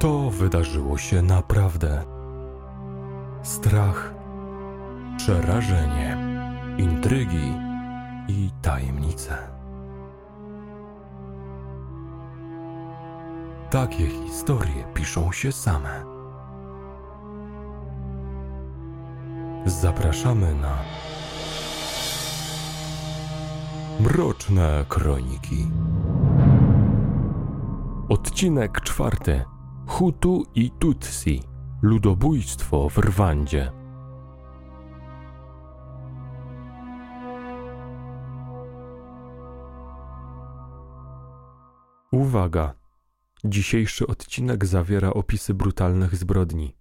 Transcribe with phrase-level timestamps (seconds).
[0.00, 2.04] To wydarzyło się naprawdę.
[3.42, 4.14] Strach,
[5.16, 6.18] przerażenie,
[6.78, 7.54] intrygi
[8.28, 9.38] i tajemnice.
[13.70, 16.04] Takie historie piszą się same.
[19.66, 20.78] Zapraszamy na
[24.00, 25.70] Mroczne Kroniki.
[28.08, 29.44] Odcinek czwarty.
[30.00, 31.42] Hutu i Tutsi.
[31.82, 33.72] Ludobójstwo w Rwandzie.
[42.12, 42.74] Uwaga!
[43.44, 46.76] Dzisiejszy odcinek zawiera opisy brutalnych zbrodni.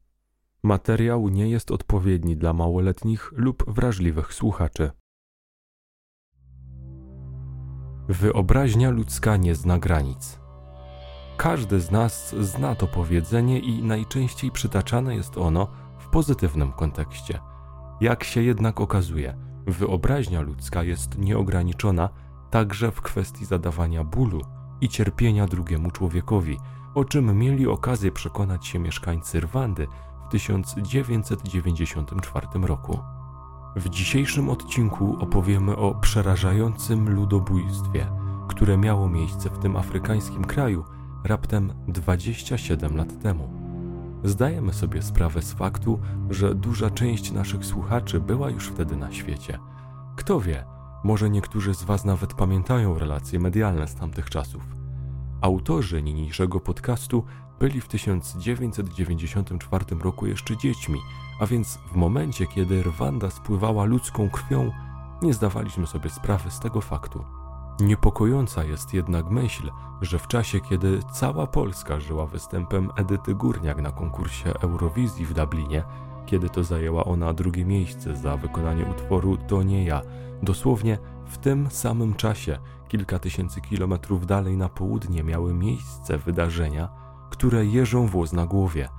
[0.64, 4.92] Materiał nie jest odpowiedni dla małoletnich lub wrażliwych słuchaczy.
[8.10, 10.40] Wyobraźnia ludzka nie zna granic.
[11.40, 15.68] Każdy z nas zna to powiedzenie i najczęściej przytaczane jest ono
[16.00, 17.40] w pozytywnym kontekście.
[18.02, 22.10] Jak się jednak okazuje, wyobraźnia ludzka jest nieograniczona
[22.50, 24.42] także w kwestii zadawania bólu
[24.82, 26.58] i cierpienia drugiemu człowiekowi,
[26.96, 29.88] o czym mieli okazję przekonać się mieszkańcy Rwandy
[30.28, 33.00] w 1994 roku.
[33.76, 38.08] W dzisiejszym odcinku opowiemy o przerażającym ludobójstwie,
[38.48, 43.50] które miało miejsce w tym afrykańskim kraju raptem 27 lat temu.
[44.24, 49.60] Zdajemy sobie sprawę z faktu, że duża część naszych słuchaczy była już wtedy na świecie.
[50.16, 50.66] Kto wie,
[51.04, 54.62] może niektórzy z Was nawet pamiętają relacje medialne z tamtych czasów.
[55.42, 57.24] Autorzy niniejszego podcastu
[57.60, 61.00] byli w 1994 roku jeszcze dziećmi,
[61.40, 64.72] a więc w momencie, kiedy Rwanda spływała ludzką krwią,
[65.22, 67.39] nie zdawaliśmy sobie sprawy z tego faktu.
[67.80, 73.92] Niepokojąca jest jednak myśl, że w czasie, kiedy cała Polska żyła występem Edyty Górniak na
[73.92, 75.84] konkursie Eurowizji w Dublinie,
[76.26, 80.02] kiedy to zajęła ona drugie miejsce za wykonanie utworu To nie ja,
[80.44, 86.90] dosłownie w tym samym czasie, kilka tysięcy kilometrów dalej na południe, miały miejsce wydarzenia,
[87.30, 88.90] które jeżą włos na głowie.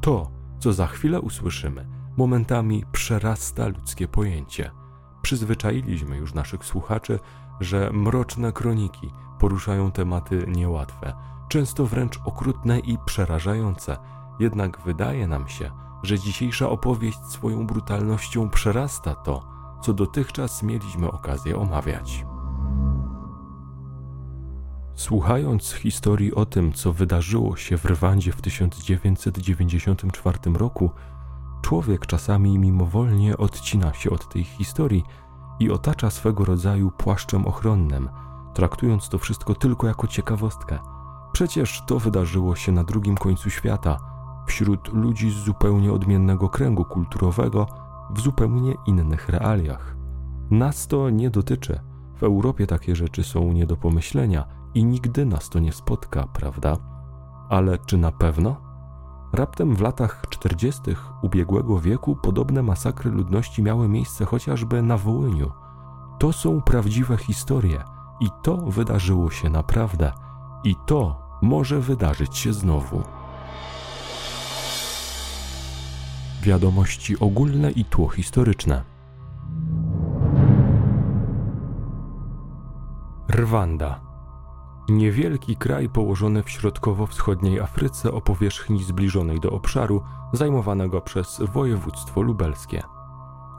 [0.00, 1.86] To, co za chwilę usłyszymy,
[2.16, 4.70] momentami przerasta ludzkie pojęcie.
[5.22, 7.18] Przyzwyczailiśmy już naszych słuchaczy,
[7.60, 11.14] że mroczne kroniki poruszają tematy niełatwe,
[11.48, 13.96] często wręcz okrutne i przerażające.
[14.40, 15.70] Jednak wydaje nam się,
[16.02, 19.42] że dzisiejsza opowieść swoją brutalnością przerasta to,
[19.82, 22.24] co dotychczas mieliśmy okazję omawiać.
[24.94, 30.90] Słuchając historii o tym, co wydarzyło się w Rwandzie w 1994 roku,
[31.62, 35.04] człowiek czasami mimowolnie odcina się od tej historii
[35.60, 38.08] i otacza swego rodzaju płaszczem ochronnym,
[38.54, 40.78] traktując to wszystko tylko jako ciekawostkę.
[41.32, 43.98] Przecież to wydarzyło się na drugim końcu świata,
[44.46, 47.66] wśród ludzi z zupełnie odmiennego kręgu kulturowego,
[48.10, 49.96] w zupełnie innych realiach.
[50.50, 51.80] Nas to nie dotyczy.
[52.16, 54.44] W Europie takie rzeczy są nie do pomyślenia
[54.74, 56.76] i nigdy nas to nie spotka, prawda?
[57.48, 58.69] Ale czy na pewno?
[59.32, 60.80] Raptem w latach 40.
[61.22, 65.52] ubiegłego wieku podobne masakry ludności miały miejsce chociażby na Wołyniu.
[66.18, 67.84] To są prawdziwe historie
[68.20, 70.12] i to wydarzyło się naprawdę.
[70.64, 73.02] I to może wydarzyć się znowu.
[76.42, 78.84] Wiadomości ogólne i tło historyczne.
[83.30, 84.09] Rwanda
[84.90, 90.02] Niewielki kraj położony w środkowo-wschodniej Afryce o powierzchni zbliżonej do obszaru
[90.32, 92.82] zajmowanego przez województwo lubelskie.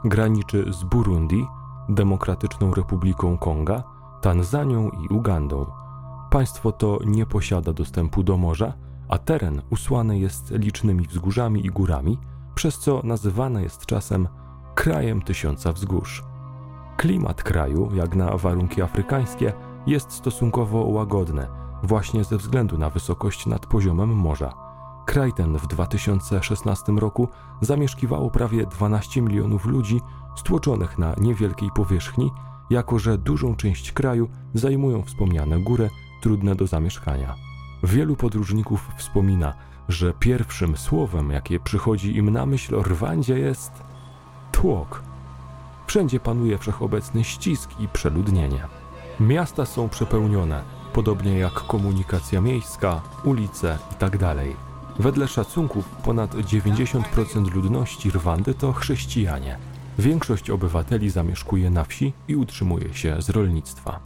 [0.06, 1.46] Graniczy z Burundi,
[1.90, 3.84] Demokratyczną Republiką Konga,
[4.22, 5.66] Tanzanią i Ugandą.
[6.30, 8.74] Państwo to nie posiada dostępu do morza,
[9.10, 12.18] a teren usłany jest licznymi wzgórzami i górami,
[12.56, 14.28] przez co nazywane jest czasem
[14.76, 16.24] krajem tysiąca wzgórz.
[16.98, 19.54] Klimat kraju, jak na warunki afrykańskie,
[19.88, 21.48] jest stosunkowo łagodne,
[21.84, 24.54] właśnie ze względu na wysokość nad poziomem morza.
[25.06, 27.28] Kraj ten w 2016 roku
[27.62, 30.02] zamieszkiwało prawie 12 milionów ludzi
[30.36, 32.32] stłoczonych na niewielkiej powierzchni,
[32.70, 35.90] jako że dużą część kraju zajmują wspomniane góry
[36.22, 37.36] trudne do zamieszkania.
[37.84, 39.54] Wielu podróżników wspomina,
[39.90, 43.72] że pierwszym słowem, jakie przychodzi im na myśl o Rwandzie jest
[44.52, 45.04] tłok.
[45.88, 48.81] Wszędzie panuje wszechobecny ścisk i przeludnienie.
[49.22, 50.64] Miasta są przepełnione,
[50.94, 54.18] podobnie jak komunikacja miejska, ulice itd.
[54.18, 54.38] Tak
[55.00, 59.58] Wedle szacunków ponad 90% ludności Rwandy to chrześcijanie.
[60.00, 64.00] Większość obywateli zamieszkuje na wsi i utrzymuje się z rolnictwa.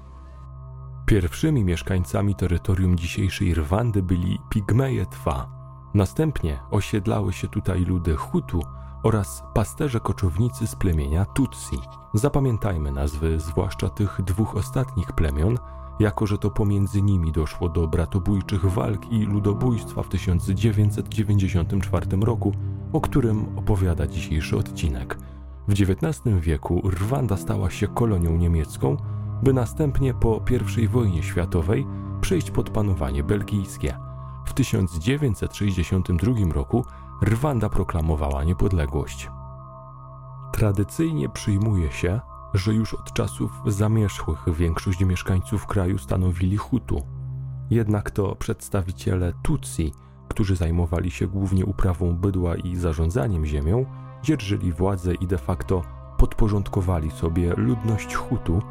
[1.05, 5.49] Pierwszymi mieszkańcami terytorium dzisiejszej Rwandy byli Pigmeje Twa.
[5.93, 8.61] Następnie osiedlały się tutaj ludy Hutu
[9.05, 11.77] oraz pasterze koczownicy z plemienia Tutsi.
[12.13, 15.57] Zapamiętajmy nazwy zwłaszcza tych dwóch ostatnich plemion,
[15.99, 22.51] jako że to pomiędzy nimi doszło do bratobójczych walk i ludobójstwa w 1994 roku,
[22.93, 25.17] o którym opowiada dzisiejszy odcinek.
[25.67, 28.97] W XIX wieku Rwanda stała się kolonią niemiecką,
[29.43, 30.41] by następnie po
[30.77, 31.87] I wojnie światowej
[32.21, 33.97] przejść pod panowanie belgijskie.
[34.45, 36.85] W 1962 roku
[37.21, 39.29] Rwanda proklamowała niepodległość.
[40.51, 42.19] Tradycyjnie przyjmuje się,
[42.53, 47.03] że już od czasów zamierzchłych większość mieszkańców kraju stanowili Hutu.
[47.69, 49.93] Jednak to przedstawiciele Tutsi,
[50.27, 53.85] którzy zajmowali się głównie uprawą bydła i zarządzaniem ziemią,
[54.23, 55.81] dzierżyli władzę i de facto
[56.17, 58.61] podporządkowali sobie ludność Hutu,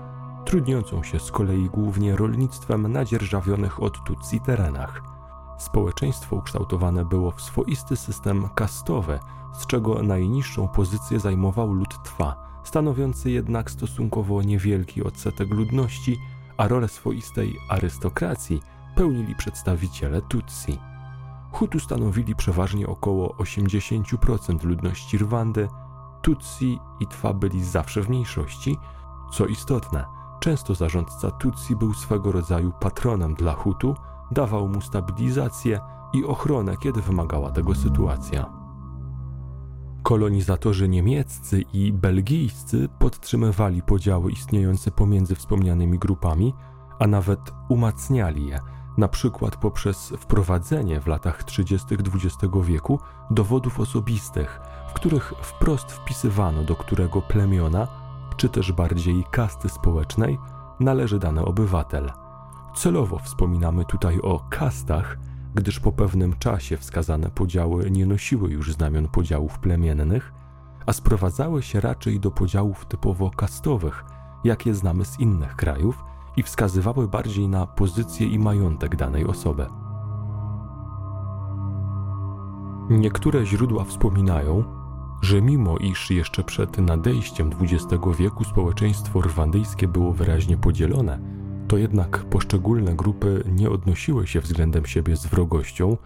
[0.45, 5.14] trudniącą się z kolei głównie rolnictwem na dzierżawionych od Tutsi terenach.
[5.59, 9.21] Społeczeństwo ukształtowane było w swoisty system kastowy,
[9.53, 16.19] z czego najniższą pozycję zajmował lud Twa, stanowiący jednak stosunkowo niewielki odsetek ludności,
[16.57, 18.63] a rolę swoistej arystokracji
[18.97, 20.79] pełnili przedstawiciele Tutsi.
[21.53, 25.69] Hutu stanowili przeważnie około 80% ludności Rwandy,
[26.23, 28.79] Tutsi i Twa byli zawsze w mniejszości.
[29.33, 30.05] Co istotne,
[30.41, 33.95] często zarządca Tutsi był swego rodzaju patronem dla Hutu,
[34.31, 35.81] dawał mu stabilizację
[36.13, 38.65] i ochronę, kiedy wymagała tego sytuacja.
[40.03, 46.55] Kolonizatorzy niemieccy i belgijscy podtrzymywali podziały istniejące pomiędzy wspomnianymi grupami,
[46.99, 48.61] a nawet umacniali je,
[48.99, 51.87] na przykład poprzez wprowadzenie w latach 30.
[51.95, 52.99] XX wieku
[53.31, 57.89] dowodów osobistych, w których wprost wpisywano, do którego plemiona,
[58.37, 60.39] czy też bardziej kasty społecznej,
[60.81, 62.24] należy dany obywatel.
[62.75, 65.19] Celowo wspominamy tutaj o kastach,
[65.55, 70.33] gdyż po pewnym czasie wskazane podziały nie nosiły już znamion podziałów plemiennych,
[70.87, 74.05] a sprowadzały się raczej do podziałów typowo kastowych,
[74.45, 76.05] jakie znamy z innych krajów
[76.37, 79.67] i wskazywały bardziej na pozycję i majątek danej osoby.
[82.91, 84.65] Niektóre źródła wspominają,
[85.23, 92.25] że mimo iż jeszcze przed nadejściem XX wieku społeczeństwo rwandyjskie było wyraźnie podzielone, to jednak
[92.25, 95.97] poszczególne grupy nie odnosiły się względem siebie z wrogością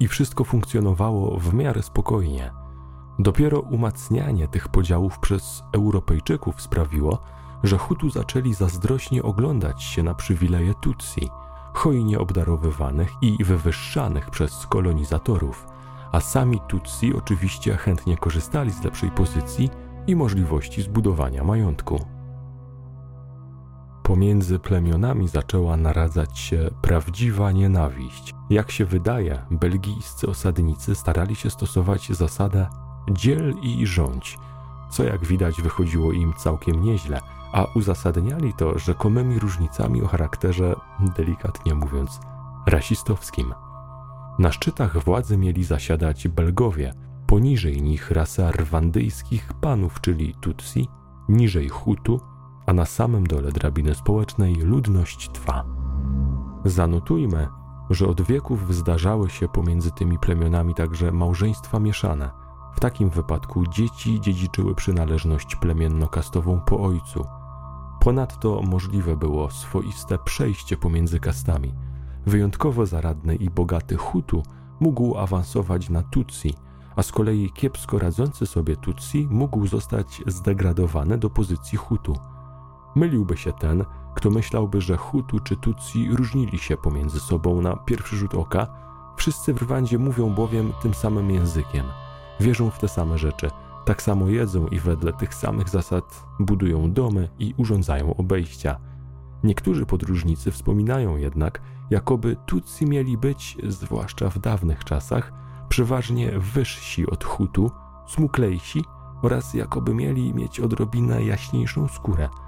[0.00, 2.50] i wszystko funkcjonowało w miarę spokojnie.
[3.18, 7.18] Dopiero umacnianie tych podziałów przez Europejczyków sprawiło,
[7.62, 11.28] że Hutu zaczęli zazdrośnie oglądać się na przywileje Tutsi,
[11.74, 15.66] hojnie obdarowywanych i wywyższanych przez kolonizatorów,
[16.12, 19.70] a sami Tutsi oczywiście chętnie korzystali z lepszej pozycji
[20.06, 22.15] i możliwości zbudowania majątku.
[24.06, 28.34] Pomiędzy plemionami zaczęła naradzać się prawdziwa nienawiść.
[28.50, 32.66] Jak się wydaje, belgijscy osadnicy starali się stosować zasadę
[33.10, 34.38] dziel i rządź,
[34.90, 37.20] co jak widać wychodziło im całkiem nieźle,
[37.52, 40.74] a uzasadniali to rzekomymi różnicami o charakterze,
[41.16, 42.20] delikatnie mówiąc,
[42.66, 43.54] rasistowskim.
[44.38, 46.94] Na szczytach władzy mieli zasiadać Belgowie,
[47.26, 50.88] poniżej nich rasa rwandyjskich panów, czyli Tutsi,
[51.28, 52.20] niżej Hutu,
[52.66, 55.64] a na samym dole drabiny społecznej ludność trwa.
[56.64, 57.48] Zanotujmy,
[57.90, 62.30] że od wieków zdarzały się pomiędzy tymi plemionami także małżeństwa mieszane.
[62.76, 67.24] W takim wypadku dzieci dziedziczyły przynależność plemienno-kastową po ojcu.
[68.00, 71.74] Ponadto możliwe było swoiste przejście pomiędzy kastami.
[72.26, 74.42] Wyjątkowo zaradny i bogaty Hutu
[74.80, 76.54] mógł awansować na Tutsi,
[76.96, 82.16] a z kolei kiepsko radzący sobie Tutsi mógł zostać zdegradowany do pozycji Hutu.
[82.96, 83.84] Myliłby się ten,
[84.14, 88.66] kto myślałby, że Hutu czy Tutsi różnili się pomiędzy sobą na pierwszy rzut oka.
[89.16, 91.86] Wszyscy w Rwandzie mówią bowiem tym samym językiem,
[92.40, 93.50] wierzą w te same rzeczy,
[93.84, 98.76] tak samo jedzą i wedle tych samych zasad budują domy i urządzają obejścia.
[99.44, 101.60] Niektórzy podróżnicy wspominają jednak,
[101.90, 105.32] jakoby Tutsi mieli być, zwłaszcza w dawnych czasach,
[105.68, 107.70] przeważnie wyżsi od Hutu,
[108.06, 108.84] smuklejsi
[109.22, 112.28] oraz jakoby mieli mieć odrobinę jaśniejszą skórę–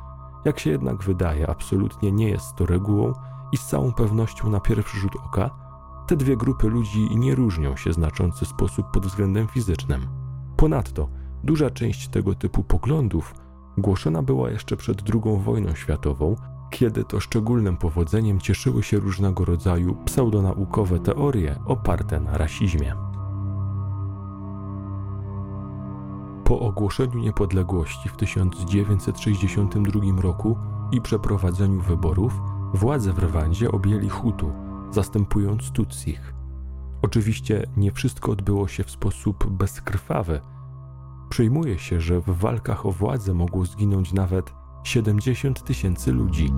[0.44, 3.12] jak się jednak wydaje, absolutnie nie jest to regułą
[3.52, 5.50] i z całą pewnością na pierwszy rzut oka
[6.08, 10.06] te dwie grupy ludzi nie różnią się w znaczący sposób pod względem fizycznym.
[10.56, 11.08] Ponadto
[11.44, 13.34] duża część tego typu poglądów
[13.78, 16.36] głoszona była jeszcze przed II wojną światową,
[16.70, 23.07] kiedy to szczególnym powodzeniem cieszyły się różnego rodzaju pseudonaukowe teorie oparte na rasizmie.
[26.48, 30.58] Po ogłoszeniu niepodległości w 1962 roku
[30.92, 32.40] i przeprowadzeniu wyborów,
[32.74, 34.52] władze w Rwandzie objęli Hutu,
[34.90, 36.34] zastępując Tutsich.
[37.02, 40.40] Oczywiście nie wszystko odbyło się w sposób bezkrwawy.
[41.28, 44.52] Przyjmuje się, że w walkach o władzę mogło zginąć nawet
[44.84, 46.52] 70 tysięcy ludzi.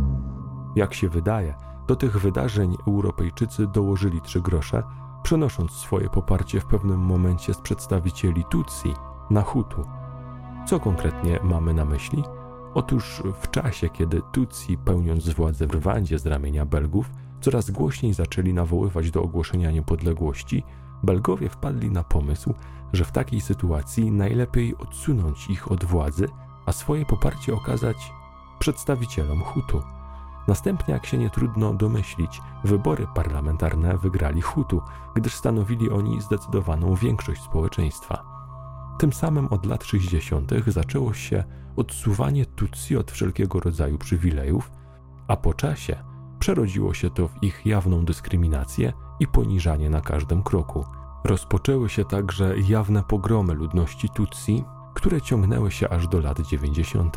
[0.76, 1.54] Jak się wydaje,
[1.88, 4.82] do tych wydarzeń Europejczycy dołożyli trzy grosze,
[5.22, 8.94] przenosząc swoje poparcie w pewnym momencie z przedstawicieli Tutsi
[9.30, 9.84] na Hutu.
[10.66, 12.22] Co konkretnie mamy na myśli?
[12.74, 17.10] Otóż w czasie, kiedy Tutsi, pełniąc władzę w Rwandzie z ramienia Belgów,
[17.40, 20.64] coraz głośniej zaczęli nawoływać do ogłoszenia niepodległości,
[21.02, 22.54] Belgowie wpadli na pomysł,
[22.92, 26.28] że w takiej sytuacji najlepiej odsunąć ich od władzy,
[26.66, 28.12] a swoje poparcie okazać
[28.58, 29.82] przedstawicielom Hutu.
[30.48, 34.82] Następnie, jak się nie trudno domyślić, wybory parlamentarne wygrali Hutu,
[35.14, 38.29] gdyż stanowili oni zdecydowaną większość społeczeństwa.
[39.00, 40.52] Tym samym od lat 60.
[40.66, 41.44] zaczęło się
[41.76, 44.70] odsuwanie Tutsi od wszelkiego rodzaju przywilejów,
[45.28, 45.96] a po czasie
[46.38, 50.84] przerodziło się to w ich jawną dyskryminację i poniżanie na każdym kroku.
[51.24, 54.64] Rozpoczęły się także jawne pogromy ludności Tutsi,
[54.94, 57.16] które ciągnęły się aż do lat 90.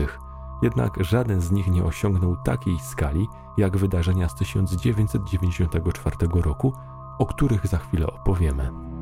[0.62, 6.74] Jednak żaden z nich nie osiągnął takiej skali jak wydarzenia z 1994 roku,
[7.20, 8.93] o których za chwilę opowiemy.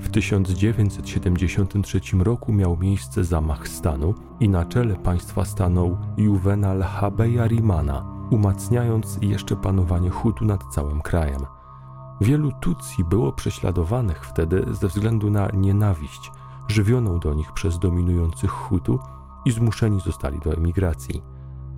[0.00, 9.18] W 1973 roku miał miejsce zamach stanu i na czele państwa stanął Juvenal Habyarimana, umacniając
[9.22, 11.40] jeszcze panowanie Hutu nad całym krajem.
[12.20, 16.32] Wielu Tutsi było prześladowanych wtedy ze względu na nienawiść
[16.68, 18.98] żywioną do nich przez dominujących Hutu
[19.44, 21.22] i zmuszeni zostali do emigracji.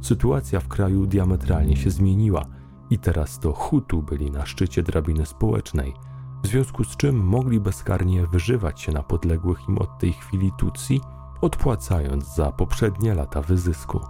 [0.01, 2.45] Sytuacja w kraju diametralnie się zmieniła
[2.91, 5.95] i teraz to Hutu byli na szczycie drabiny społecznej–
[6.43, 11.01] w związku z czym mogli bezkarnie wyżywać się na podległych im od tej chwili Tutsi,
[11.41, 14.01] odpłacając za poprzednie lata wyzysku.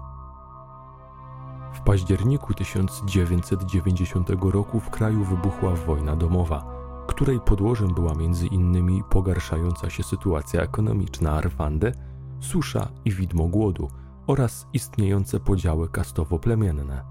[1.75, 6.65] W październiku 1990 roku w kraju wybuchła wojna domowa,
[7.07, 9.03] której podłożem była m.in.
[9.11, 11.93] pogarszająca się sytuacja ekonomiczna Rwandy,
[12.41, 13.91] susza i widmo głodu
[14.27, 17.03] oraz istniejące podziały kastowo-plemienne.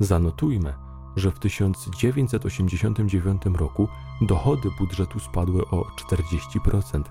[0.00, 0.74] Zanotujmy,
[1.16, 3.88] że w 1989 roku
[4.20, 7.02] dochody budżetu spadły o 40%,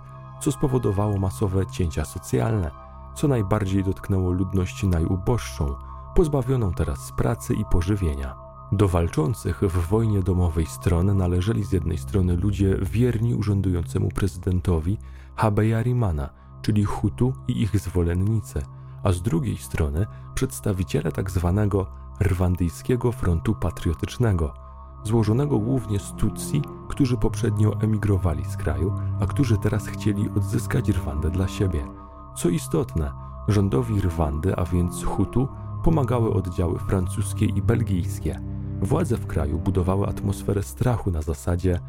[0.41, 2.72] co spowodowało masowe cięcia socjalne,
[3.15, 5.75] co najbardziej dotknęło ludność najuboższą,
[6.15, 8.36] pozbawioną teraz pracy i pożywienia.
[8.72, 14.98] Do walczących w wojnie domowej stron należeli z jednej strony ludzie wierni urzędującemu prezydentowi
[15.36, 16.29] Habyarimana,
[16.62, 18.62] czyli Hutu i ich zwolennicy,
[19.03, 20.05] a z drugiej strony
[20.36, 21.53] przedstawiciele tzw.
[21.55, 24.53] Tak Rwandyjskiego Frontu Patriotycznego,
[25.03, 31.29] złożonego głównie z Tutsi, którzy poprzednio emigrowali z kraju, a którzy teraz chcieli odzyskać Rwandę
[31.29, 31.84] dla siebie.
[32.36, 33.12] Co istotne,
[33.48, 35.48] rządowi Rwandy, a więc Hutu,
[35.84, 38.41] pomagały oddziały francuskie i belgijskie.
[38.81, 41.79] Władze w kraju budowały atmosferę strachu na zasadzie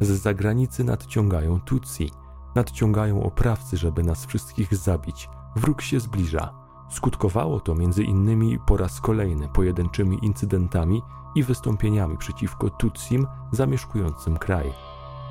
[0.00, 2.10] z zagranicy nadciągają Tutsi,
[2.54, 6.54] nadciągają oprawcy, żeby nas wszystkich zabić, wróg się zbliża.
[6.90, 11.02] Skutkowało to między innymi po raz kolejny pojedynczymi incydentami
[11.34, 14.72] i wystąpieniami przeciwko Tutsim zamieszkującym kraj.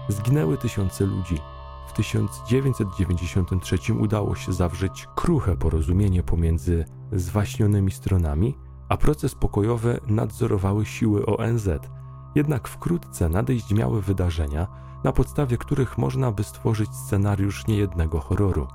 [0.07, 1.39] Zginęły tysiące ludzi.
[1.87, 8.57] W 1993 udało się zawrzeć kruche porozumienie pomiędzy zwaśnionymi stronami,
[8.89, 11.69] a proces pokojowy nadzorowały siły ONZ.
[12.35, 14.67] Jednak wkrótce nadejść miały wydarzenia,
[15.03, 18.67] na podstawie których można by stworzyć scenariusz niejednego horroru.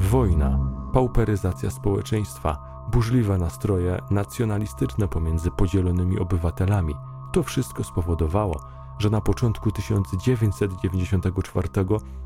[0.00, 0.58] Wojna,
[0.92, 2.58] pauperyzacja społeczeństwa,
[2.92, 6.94] burzliwe nastroje nacjonalistyczne pomiędzy podzielonymi obywatelami
[7.32, 8.60] to wszystko spowodowało,
[8.98, 11.68] że na początku 1994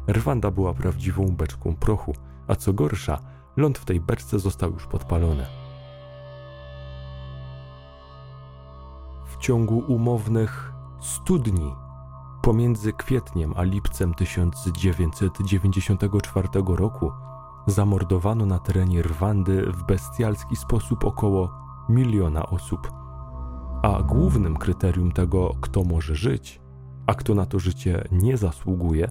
[0.08, 2.14] Rwanda była prawdziwą beczką prochu,
[2.48, 3.18] a co gorsza,
[3.56, 5.46] ląd w tej beczce został już podpalony.
[9.26, 11.74] W ciągu umownych 100 dni
[12.42, 17.12] pomiędzy kwietniem a lipcem 1994 roku
[17.66, 21.50] zamordowano na terenie Rwandy w bestialski sposób około
[21.88, 22.92] miliona osób.
[23.82, 26.60] A głównym kryterium tego, kto może żyć,
[27.06, 29.10] a kto na to życie nie zasługuje,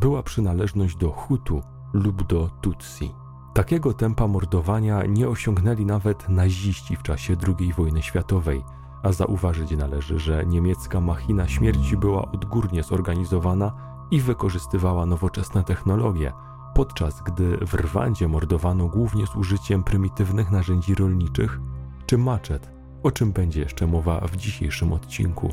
[0.00, 3.14] była przynależność do Hutu lub do Tutsi.
[3.54, 8.64] Takiego tempa mordowania nie osiągnęli nawet naziści w czasie II wojny światowej,
[9.02, 13.72] a zauważyć należy, że niemiecka machina śmierci była odgórnie zorganizowana
[14.10, 16.32] i wykorzystywała nowoczesne technologie–
[16.74, 21.60] podczas gdy w Rwandzie mordowano głównie z użyciem prymitywnych narzędzi rolniczych
[22.06, 22.70] czy maczet,
[23.02, 25.48] o czym będzie jeszcze mowa w dzisiejszym odcinku.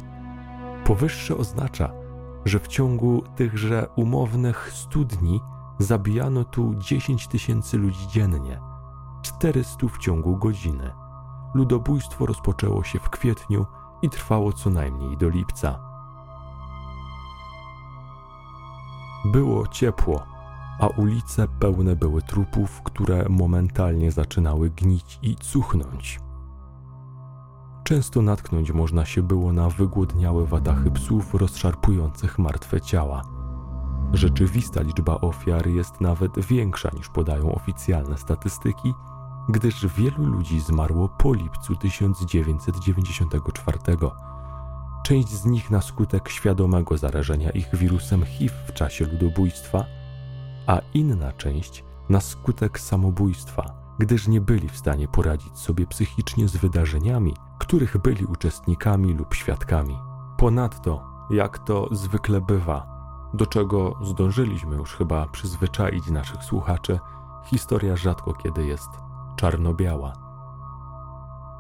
[0.85, 1.91] Powyższe oznacza,
[2.45, 5.41] że w ciągu tychże umownych studni
[5.79, 8.59] zabijano tu 10 tysięcy ludzi dziennie,
[9.21, 10.91] 400 w ciągu godziny.
[11.53, 13.65] Ludobójstwo rozpoczęło się w kwietniu
[14.01, 15.79] i trwało co najmniej do lipca.
[19.25, 20.23] Było ciepło,
[20.79, 26.19] a ulice pełne były trupów, które momentalnie zaczynały gnić i cuchnąć.
[27.83, 33.21] Często natknąć można się było na wygłodniałe watachy psów rozszarpujących martwe ciała.
[34.13, 38.93] Rzeczywista liczba ofiar jest nawet większa niż podają oficjalne statystyki,
[39.49, 43.77] gdyż wielu ludzi zmarło po lipcu 1994.
[45.03, 49.85] Część z nich na skutek świadomego zarażenia ich wirusem HIV w czasie ludobójstwa,
[50.67, 53.63] a inna część na skutek samobójstwa,
[53.99, 59.97] gdyż nie byli w stanie poradzić sobie psychicznie z wydarzeniami, których byli uczestnikami lub świadkami.
[60.37, 62.97] Ponadto, jak to zwykle bywa,
[63.33, 66.99] do czego zdążyliśmy już chyba przyzwyczaić naszych słuchaczy,
[67.45, 68.89] historia rzadko kiedy jest
[69.35, 70.13] czarno-biała.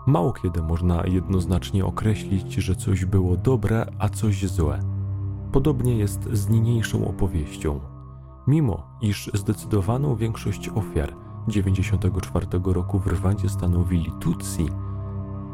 [0.07, 4.79] Mało kiedy można jednoznacznie określić, że coś było dobre, a coś złe.
[5.51, 7.96] Podobnie jest z niniejszą opowieścią.
[8.47, 11.15] Mimo iż zdecydowaną większość ofiar
[11.47, 14.69] 94 roku w Rwandzie stanowili Tutsi,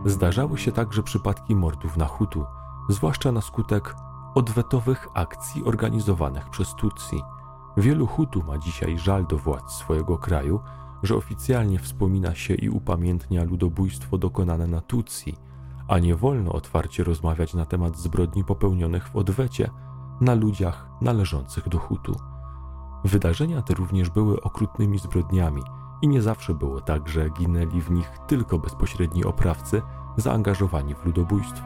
[0.05, 2.45] zdarzały się także przypadki mordów na Hutu,
[2.89, 3.95] zwłaszcza na skutek
[4.35, 7.21] odwetowych akcji organizowanych przez Tutsi.
[7.77, 10.59] Wielu Hutu ma dzisiaj żal do władz swojego kraju,
[11.03, 15.35] że oficjalnie wspomina się i upamiętnia ludobójstwo dokonane na Tutsi,
[15.88, 19.69] a nie wolno otwarcie rozmawiać na temat zbrodni popełnionych w odwecie
[20.21, 22.32] na ludziach należących do Hutu.
[23.03, 25.62] Wydarzenia te również były okrutnymi zbrodniami
[26.01, 29.81] i nie zawsze było tak, że ginęli w nich tylko bezpośredni oprawcy
[30.17, 31.65] zaangażowani w ludobójstwo.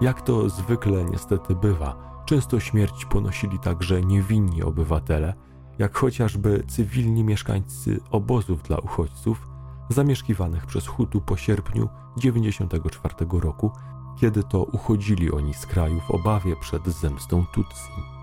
[0.00, 5.34] Jak to zwykle niestety bywa, często śmierć ponosili także niewinni obywatele,
[5.78, 9.48] jak chociażby cywilni mieszkańcy obozów dla uchodźców
[9.88, 13.70] zamieszkiwanych przez Hutu po sierpniu 1994 roku,
[14.16, 18.15] kiedy to uchodzili oni z kraju w obawie przed zemstą Tutsi.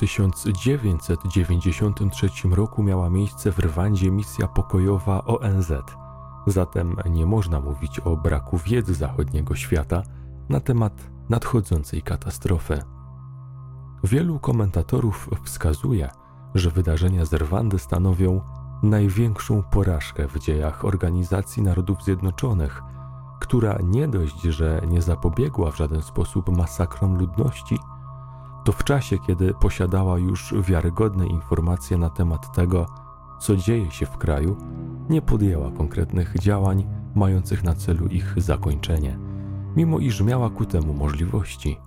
[0.00, 5.72] 1993 roku miała miejsce w Rwandzie misja pokojowa ONZ,
[6.46, 10.02] zatem nie można mówić o braku wiedzy zachodniego świata
[10.48, 12.82] na temat nadchodzącej katastrofy.
[14.04, 16.10] Wielu komentatorów wskazuje,
[16.54, 18.40] że wydarzenia z Rwandy stanowią
[18.82, 22.82] największą porażkę w dziejach Organizacji Narodów Zjednoczonych,
[23.40, 27.78] która nie dość, że nie zapobiegła w żaden sposób masakrom ludności,
[28.64, 32.86] to w czasie, kiedy posiadała już wiarygodne informacje na temat tego,
[33.40, 34.56] co dzieje się w kraju,
[35.10, 39.18] nie podjęła konkretnych działań mających na celu ich zakończenie,
[39.76, 41.78] mimo iż miała ku temu możliwości.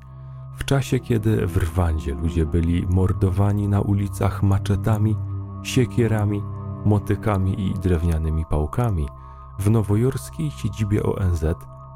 [0.56, 5.16] W czasie, kiedy w Rwandzie ludzie byli mordowani na ulicach maczetami,
[5.64, 6.44] siekierami,
[6.86, 9.08] motykami i drewnianymi pałkami,
[9.60, 11.46] w nowojorskiej siedzibie ONZ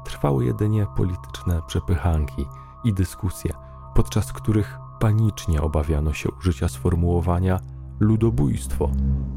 [0.04, 2.46] trwały jedynie polityczne przepychanki
[2.84, 3.52] i dyskusje,
[3.98, 7.60] podczas których panicznie obawiano się użycia sformułowania
[8.00, 8.90] ludobójstwo,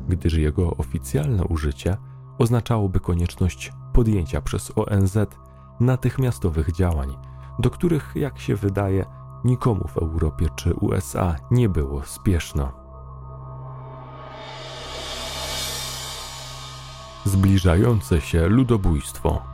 [0.10, 1.98] gdyż jego oficjalne użycie
[2.38, 5.18] oznaczałoby konieczność podjęcia przez ONZ
[5.80, 7.18] natychmiastowych działań,
[7.60, 9.06] do których, jak się wydaje,
[9.44, 12.72] nikomu w Europie czy USA nie było spieszno.
[17.26, 19.51] Zbliżające się ludobójstwo.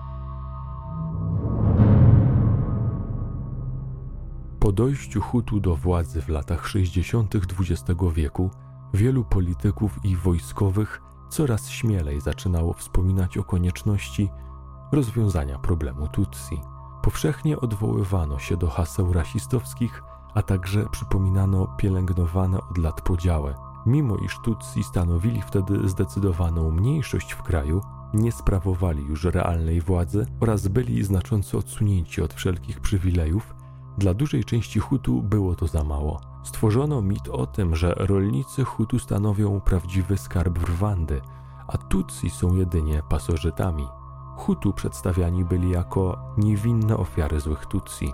[4.78, 7.36] Dojściu Hutu do władzy w latach 60.
[7.36, 8.50] XX wieku,
[8.94, 14.30] wielu polityków i wojskowych coraz śmielej zaczynało wspominać o konieczności
[14.92, 16.62] rozwiązania problemu Tutsi.
[17.02, 23.56] Powszechnie odwoływano się do haseł rasistowskich, a także przypominano pielęgnowane od lat podziały.
[23.86, 27.82] Mimo iż Tutsi stanowili wtedy zdecydowaną mniejszość w kraju,
[28.14, 33.57] nie sprawowali już realnej władzy oraz byli znacząco odsunięci od wszelkich przywilejów,
[33.98, 36.22] dla dużej części Hutu było to za mało.
[36.44, 41.22] Stworzono mit o tym, że rolnicy Hutu stanowią prawdziwy skarb Rwandy,
[41.68, 43.88] a Tutsi są jedynie pasożytami.
[44.38, 48.14] Hutu przedstawiani byli jako niewinne ofiary złych Tutsi.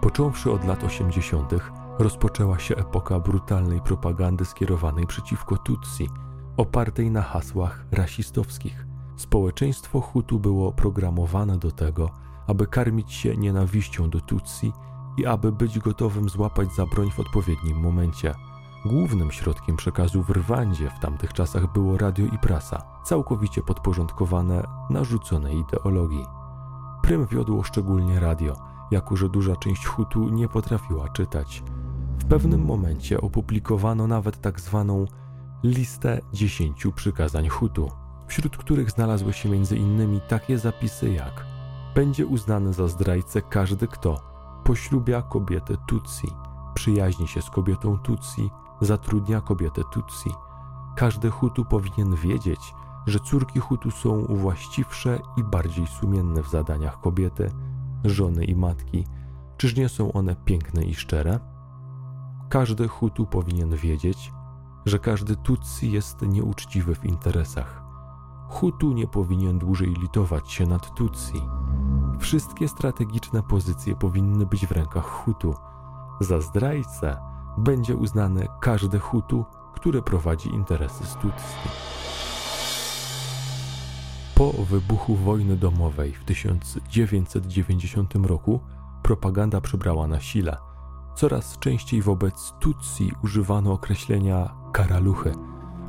[0.00, 1.52] Począwszy od lat 80.,
[1.98, 6.08] rozpoczęła się epoka brutalnej propagandy skierowanej przeciwko Tutsi,
[6.56, 8.86] opartej na hasłach rasistowskich.
[9.16, 12.10] Społeczeństwo Hutu było programowane do tego,
[12.46, 14.72] aby karmić się nienawiścią do Tutsi
[15.18, 18.34] i aby być gotowym złapać za broń w odpowiednim momencie.
[18.84, 25.56] Głównym środkiem przekazu w Rwandzie w tamtych czasach było radio i prasa, całkowicie podporządkowane narzuconej
[25.56, 26.26] ideologii.
[27.02, 28.56] Prym wiodło szczególnie radio,
[28.90, 31.62] jako że duża część Hutu nie potrafiła czytać.
[32.18, 35.06] W pewnym momencie opublikowano nawet tak zwaną
[35.64, 37.90] listę dziesięciu przykazań Hutu.
[38.28, 40.20] wśród których znalazły się m.in.
[40.28, 41.46] takie zapisy jak
[41.94, 44.27] będzie uznany za zdrajcę każdy, kto
[44.68, 46.28] poślubia kobietę Tutsi,
[46.74, 48.50] przyjaźni się z kobietą Tutsi,
[48.80, 50.30] zatrudnia kobietę Tutsi.
[50.96, 52.74] Każdy Hutu powinien wiedzieć,
[53.06, 57.50] że córki Hutu są właściwsze i bardziej sumienne w zadaniach kobiety,
[58.04, 59.06] żony i matki.
[59.56, 61.40] Czyż nie są one piękne i szczere?
[62.48, 64.32] Każdy Hutu powinien wiedzieć,
[64.86, 67.82] że każdy Tutsi jest nieuczciwy w interesach.
[68.48, 71.42] Hutu nie powinien dłużej litować się nad Tutsi.
[72.18, 75.54] Wszystkie strategiczne pozycje powinny być w rękach Hutu.
[76.20, 77.16] Za zdrajcę
[77.58, 81.68] będzie uznany każdy Hutu, który prowadzi interesy Tutsi.
[84.34, 88.60] Po wybuchu wojny domowej w 1990 roku
[89.02, 90.56] propaganda przybrała na sile.
[91.14, 95.34] Coraz częściej wobec Tutsi używano określenia karaluchy,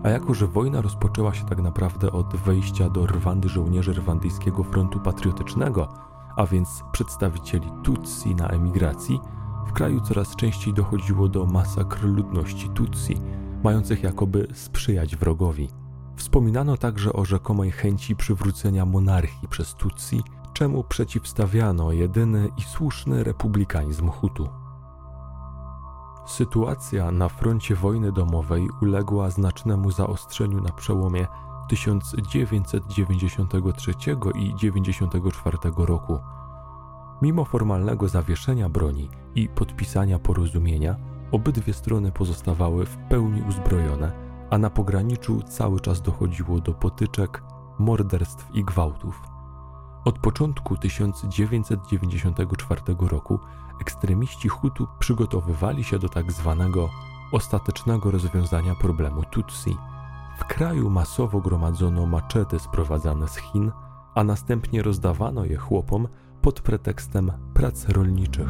[0.04, 5.00] a jako że wojna rozpoczęła się tak naprawdę od wejścia do Rwandy żołnierzy Rwandyjskiego Frontu
[5.00, 6.09] Patriotycznego,
[6.39, 9.19] a więc przedstawicieli Tutsi na emigracji,
[9.67, 13.21] w kraju coraz częściej dochodziło do masakr ludności Tutsi,
[13.63, 15.69] mających jakoby sprzyjać wrogowi.
[16.15, 20.23] Wspominano także o rzekomej chęci przywrócenia monarchii przez Tutsi,
[20.54, 24.49] czemu przeciwstawiano jedyny i słuszny republikanizm Hutu.
[26.25, 31.28] Sytuacja na froncie wojny domowej uległa znacznemu zaostrzeniu na przełomie
[31.69, 36.19] 1993 i 1994 roku.
[37.21, 40.95] Mimo formalnego zawieszenia broni i podpisania porozumienia,
[41.32, 44.12] obydwie strony pozostawały w pełni uzbrojone,
[44.49, 47.43] a na pograniczu cały czas dochodziło do potyczek,
[47.79, 49.21] morderstw i gwałtów.
[50.05, 53.39] Od początku 1994 roku
[53.82, 56.89] ekstremiści Hutu przygotowywali się do tak zwanego
[57.32, 59.77] ostatecznego rozwiązania problemu Tutsi.
[60.39, 63.71] W kraju masowo gromadzono maczety sprowadzane z Chin,
[64.15, 66.08] a następnie rozdawano je chłopom
[66.41, 68.49] pod pretekstem prac rolniczych.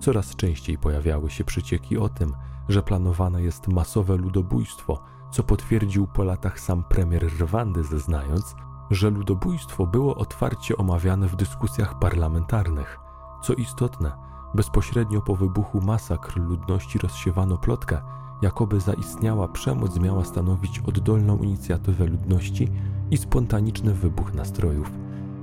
[0.00, 2.34] Coraz częściej pojawiały się przycieki o tym,
[2.68, 8.56] że planowane jest masowe ludobójstwo, co potwierdził po latach sam premier Rwandy, zeznając,
[8.90, 12.98] że ludobójstwo było otwarcie omawiane w dyskusjach parlamentarnych.
[13.42, 14.12] Co istotne,
[14.54, 18.02] bezpośrednio po wybuchu masakr ludności rozsiewano plotkę,
[18.42, 22.68] jakoby zaistniała przemoc miała stanowić oddolną inicjatywę ludności
[23.10, 24.90] i spontaniczny wybuch nastrojów.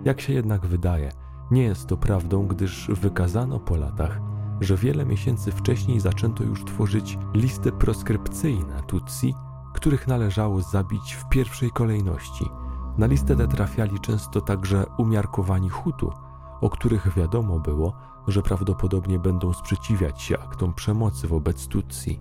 [0.06, 1.12] Jak się jednak wydaje,
[1.51, 4.21] nie jest to prawdą, gdyż wykazano po latach,
[4.62, 9.34] że wiele miesięcy wcześniej zaczęto już tworzyć listy proskrypcyjne Tutsi,
[9.73, 12.45] których należało zabić w pierwszej kolejności–
[12.97, 16.13] na listę tę trafiali często także umiarkowani Hutu,
[16.62, 17.93] o których wiadomo było,
[18.27, 22.19] że prawdopodobnie będą sprzeciwiać się aktom przemocy wobec Tutsi.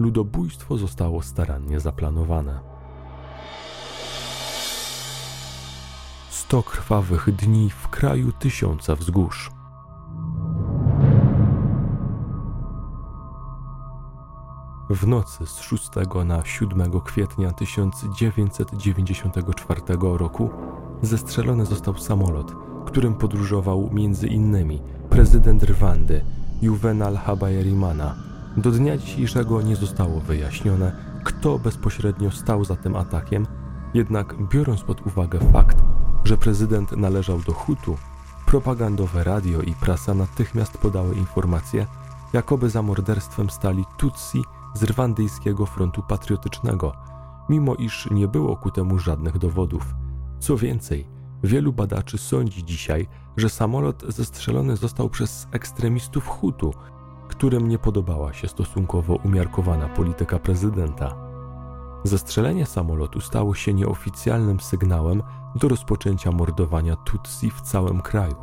[0.00, 2.60] Ludobójstwo zostało starannie zaplanowane.
[6.30, 9.50] Sto krwawych dni w kraju tysiąca wzgórz.
[14.90, 15.90] W nocy z 6
[16.24, 20.50] na 7 kwietnia 1994 roku
[21.02, 22.54] zestrzelony został samolot,
[22.86, 24.78] którym podróżował m.in.
[25.10, 26.24] prezydent Rwandy
[26.62, 28.29] Juvenal Habayerimana.
[28.56, 30.92] Do dnia dzisiejszego nie zostało wyjaśnione,
[31.24, 33.46] kto bezpośrednio stał za tym atakiem,
[33.94, 35.76] jednak biorąc pod uwagę fakt,
[36.24, 37.96] że prezydent należał do Hutu,
[38.46, 41.86] propagandowe radio i prasa natychmiast podały informację,
[42.32, 44.42] jakoby za morderstwem stali Tutsi
[44.74, 46.92] z rwandyjskiego frontu patriotycznego,
[47.48, 49.94] mimo iż nie było ku temu żadnych dowodów.
[50.38, 51.06] Co więcej,
[51.42, 56.74] wielu badaczy sądzi dzisiaj, że samolot zestrzelony został przez ekstremistów Hutu,
[57.40, 61.16] którym nie podobała się stosunkowo umiarkowana polityka prezydenta.
[62.04, 65.22] Zestrzelenie samolotu stało się nieoficjalnym sygnałem
[65.54, 68.34] do rozpoczęcia mordowania Tutsi w całym kraju,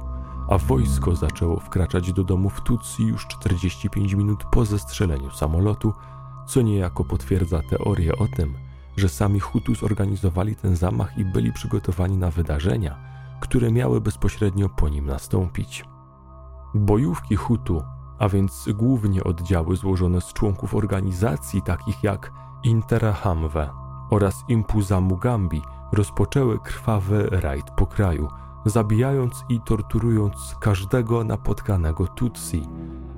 [0.50, 5.94] a wojsko zaczęło wkraczać do domów Tutsi już 45 minut po zestrzeleniu samolotu,
[6.48, 8.54] co niejako potwierdza teorię o tym,
[8.96, 12.98] że sami Hutu zorganizowali ten zamach i byli przygotowani na wydarzenia,
[13.40, 15.86] które miały bezpośrednio po nim nastąpić.
[16.76, 17.84] Bojówki Hutu,
[18.19, 22.32] a więc głównie oddziały złożone z członków organizacji takich jak
[22.63, 23.69] Interahamwe
[24.10, 28.27] oraz Impuza Mugambi, rozpoczęły krwawy rajd po kraju,
[28.65, 32.62] zabijając i torturując każdego napotkanego Tutsi,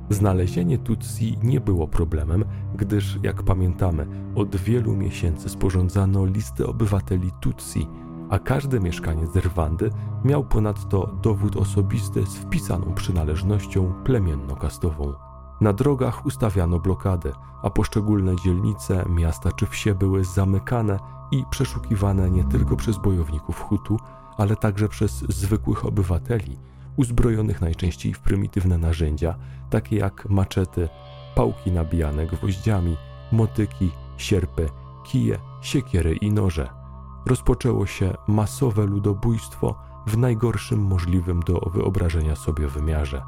[0.10, 7.88] Znalezienie Tutsi nie było problemem, gdyż, jak pamiętamy, od wielu miesięcy sporządzano listy obywateli Tutsi,
[8.30, 9.90] a każdy mieszkaniec Rwandy
[10.24, 15.14] miał ponadto dowód osobisty z wpisaną przynależnością plemienno-kastową.
[15.62, 17.32] Na drogach ustawiano blokady,
[17.64, 21.00] a poszczególne dzielnice, miasta czy wsie były zamykane
[21.32, 24.00] i przeszukiwane nie tylko przez bojowników Hutu,
[24.38, 26.58] ale także przez zwykłych obywateli,
[26.98, 29.36] uzbrojonych najczęściej w prymitywne narzędzia,
[29.70, 30.90] takie jak maczety,
[31.36, 32.98] pałki nabijane gwoździami,
[33.32, 34.70] motyki, sierpy,
[35.04, 36.79] kije, siekiery i noże.
[37.26, 39.76] Rozpoczęło się masowe ludobójstwo
[40.08, 43.22] w najgorszym możliwym do wyobrażenia sobie wymiarze.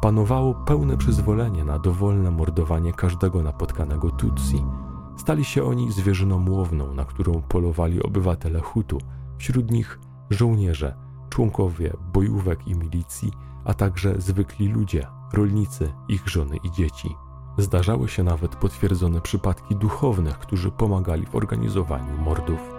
[0.00, 4.64] Panowało pełne przyzwolenie na dowolne mordowanie każdego napotkanego Tutsi.
[5.16, 8.98] Stali się oni zwierzyną łowną, na którą polowali obywatele Hutu,
[9.38, 9.98] wśród nich
[10.30, 10.96] żołnierze,
[11.30, 13.32] członkowie bojówek i milicji,
[13.64, 17.16] a także zwykli ludzie, rolnicy, ich żony i dzieci.
[17.58, 22.73] Zdarzały się nawet potwierdzone przypadki duchownych, którzy pomagali w organizowaniu mordów.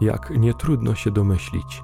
[0.00, 1.82] Jak nie trudno się domyślić,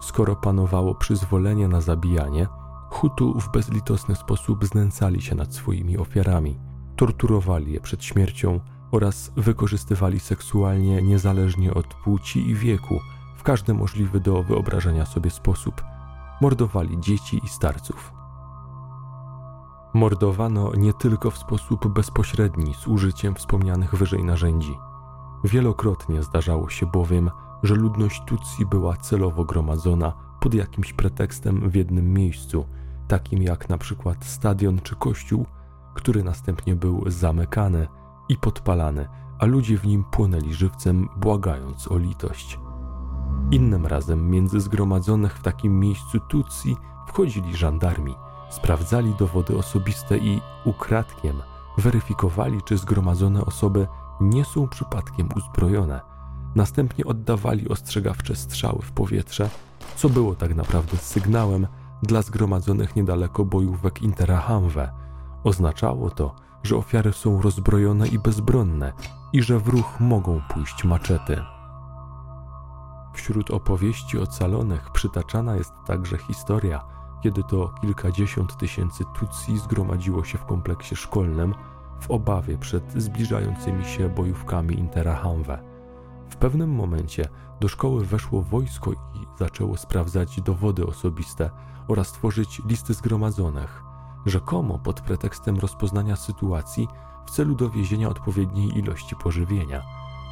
[0.00, 2.46] skoro panowało przyzwolenie na zabijanie,
[2.90, 6.58] Hutu w bezlitosny sposób znęcali się nad swoimi ofiarami,
[6.96, 13.00] torturowali je przed śmiercią oraz wykorzystywali seksualnie niezależnie od płci i wieku,
[13.36, 15.82] w każdy możliwy do wyobrażenia sobie sposób.
[16.40, 18.12] Mordowali dzieci i starców.
[19.94, 24.78] Mordowano nie tylko w sposób bezpośredni z użyciem wspomnianych wyżej narzędzi.
[25.44, 27.30] Wielokrotnie zdarzało się bowiem,
[27.62, 32.64] że ludność Tutsi była celowo gromadzona pod jakimś pretekstem w jednym miejscu,
[33.08, 35.46] takim jak na przykład stadion czy kościół,
[35.94, 37.88] który następnie był zamykany
[38.28, 42.60] i podpalany, a ludzie w nim płonęli żywcem, błagając o litość.
[43.50, 48.14] Innym razem między zgromadzonych w takim miejscu Tutsi wchodzili żandarmi,
[48.50, 51.42] sprawdzali dowody osobiste i ukradkiem
[51.78, 53.86] weryfikowali, czy zgromadzone osoby
[54.20, 56.00] nie są przypadkiem uzbrojone.
[56.54, 59.50] Następnie oddawali ostrzegawcze strzały w powietrze,
[59.96, 61.66] co było tak naprawdę sygnałem
[62.02, 64.90] dla zgromadzonych niedaleko bojówek Interahamwe.
[65.44, 68.92] Oznaczało to, że ofiary są rozbrojone i bezbronne
[69.32, 71.42] i że w ruch mogą pójść maczety.
[73.14, 76.84] Wśród opowieści ocalonych przytaczana jest także historia,
[77.22, 81.54] kiedy to kilkadziesiąt tysięcy Tutsi zgromadziło się w kompleksie szkolnym
[82.00, 85.67] w obawie przed zbliżającymi się bojówkami Interahamwe.
[86.30, 87.28] W pewnym momencie
[87.60, 88.96] do szkoły weszło wojsko i
[89.38, 91.50] zaczęło sprawdzać dowody osobiste
[91.88, 93.82] oraz tworzyć listy zgromadzonych,
[94.26, 96.88] rzekomo pod pretekstem rozpoznania sytuacji
[97.26, 99.82] w celu dowiezienia odpowiedniej ilości pożywienia.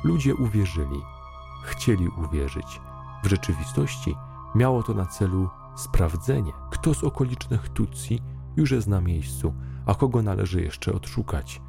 [0.04, 1.02] Ludzie uwierzyli,
[1.64, 2.80] chcieli uwierzyć.
[3.24, 4.16] W rzeczywistości
[4.54, 8.22] miało to na celu sprawdzenie, kto z okolicznych Tutsi
[8.56, 9.54] już jest na miejscu,
[9.86, 11.62] a kogo należy jeszcze odszukać.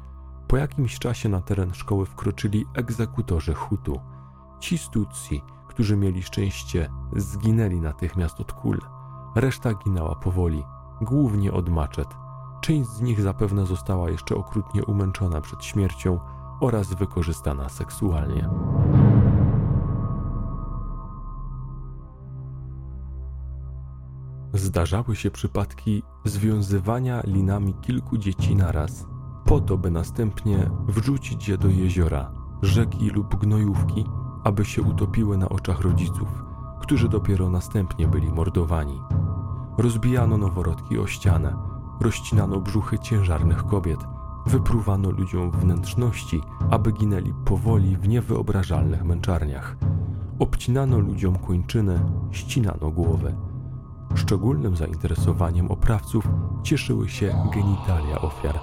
[0.48, 4.00] Po jakimś czasie na teren szkoły wkroczyli egzekutorzy Hutu.
[4.60, 8.78] Ci z Tutsi, którzy mieli szczęście, zginęli natychmiast od kul.
[9.34, 10.64] Reszta ginęła powoli,
[11.00, 12.08] głównie od maczet.
[12.60, 16.20] Część z nich zapewne została jeszcze okrutnie umęczona przed śmiercią
[16.60, 18.48] oraz wykorzystana seksualnie.
[24.52, 29.06] Zdarzały się przypadki związywania linami kilku dzieci naraz,
[29.44, 34.04] po to, by następnie wrzucić je do jeziora, rzeki lub gnojówki,
[34.44, 36.28] aby się utopiły na oczach rodziców,
[36.80, 39.00] którzy dopiero następnie byli mordowani.
[39.78, 41.56] Rozbijano noworodki o ścianę,
[42.00, 44.00] rozcinano brzuchy ciężarnych kobiet,
[44.46, 49.76] wypruwano ludziom wnętrzności, aby ginęli powoli w niewyobrażalnych męczarniach.
[50.38, 53.34] Obcinano ludziom kończyny, ścinano głowy
[54.14, 56.28] Szczególnym zainteresowaniem oprawców
[56.62, 58.60] cieszyły się genitalia ofiar.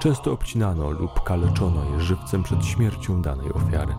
[0.00, 3.94] Często obcinano lub kaleczono je żywcem przed śmiercią danej ofiary.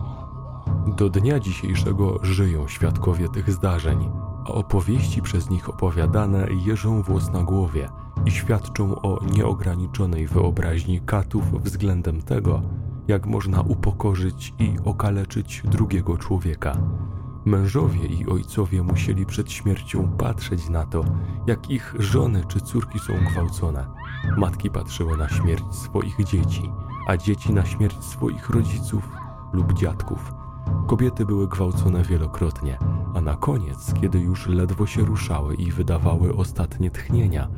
[0.96, 4.10] Do dnia dzisiejszego żyją świadkowie tych zdarzeń,
[4.44, 7.88] a opowieści przez nich opowiadane jeżą włos na głowie
[8.26, 12.62] i świadczą o nieograniczonej wyobraźni katów względem tego,
[13.08, 16.76] jak można upokorzyć i okaleczyć drugiego człowieka.
[17.44, 21.04] Mężowie i ojcowie musieli przed śmiercią patrzeć na to,
[21.46, 23.86] jak ich żony czy córki są gwałcone.
[24.36, 26.72] Matki patrzyły na śmierć swoich dzieci,
[27.06, 29.08] a dzieci na śmierć swoich rodziców
[29.52, 30.39] lub dziadków.
[30.86, 32.78] Kobiety były gwałcone wielokrotnie,
[33.14, 37.48] a na koniec, kiedy już ledwo się ruszały i wydawały ostatnie tchnienia,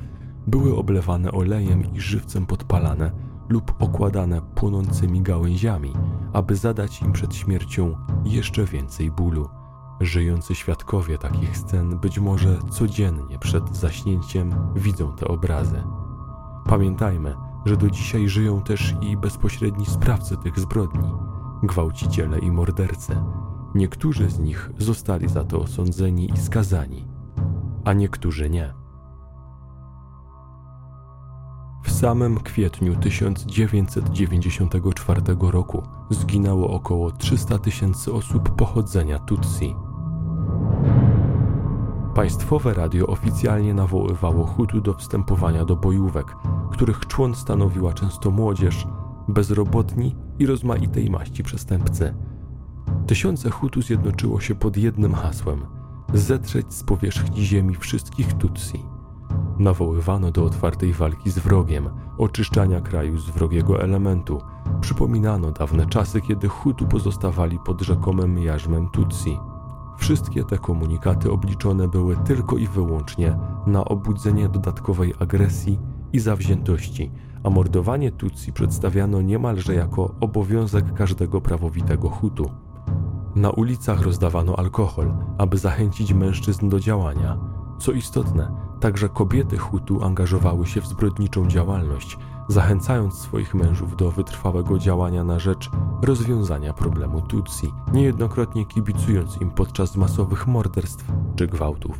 [0.46, 3.12] były oblewane olejem i żywcem podpalane
[3.48, 5.92] lub okładane płonącymi gałęziami,
[6.32, 9.48] aby zadać im przed śmiercią jeszcze więcej bólu.
[10.00, 15.82] Żyjący świadkowie takich scen być może codziennie przed zaśnięciem widzą te obrazy.
[16.66, 21.12] Pamiętajmy, że do dzisiaj żyją też i bezpośredni sprawcy tych zbrodni,
[21.62, 23.16] gwałciciele i mordercy.
[23.74, 27.08] Niektórzy z nich zostali za to osądzeni i skazani,
[27.84, 28.74] a niektórzy nie.
[31.84, 39.76] W samym kwietniu 1994 roku zginęło około 300 tysięcy osób pochodzenia Tutsi.
[42.14, 46.36] Państwowe radio oficjalnie nawoływało Hutu do wstępowania do bojówek,
[46.72, 48.86] których człon stanowiła często młodzież,
[49.28, 52.14] bezrobotni i rozmaitej maści przestępcy.
[53.06, 55.60] Tysiące Hutu zjednoczyło się pod jednym hasłem:
[56.14, 58.82] zetrzeć z powierzchni ziemi wszystkich Tutsi.
[59.58, 64.40] Nawoływano do otwartej walki z wrogiem, oczyszczania kraju z wrogiego elementu.
[64.80, 69.38] Przypominano dawne czasy, kiedy Hutu pozostawali pod rzekomym jarzmem Tutsi.
[69.98, 75.78] Wszystkie te komunikaty obliczone były tylko i wyłącznie na obudzenie dodatkowej agresji
[76.12, 77.10] i zawziętości,
[77.44, 82.50] a mordowanie Tutsi przedstawiano niemalże jako obowiązek każdego prawowitego Hutu.
[83.34, 87.38] Na ulicach rozdawano alkohol, aby zachęcić mężczyzn do działania.
[87.78, 94.78] Co istotne, także kobiety Hutu angażowały się w zbrodniczą działalność, zachęcając swoich mężów do wytrwałego
[94.78, 95.70] działania na rzecz
[96.02, 101.98] rozwiązania problemu Tutsi, niejednokrotnie kibicując im podczas masowych morderstw czy gwałtów.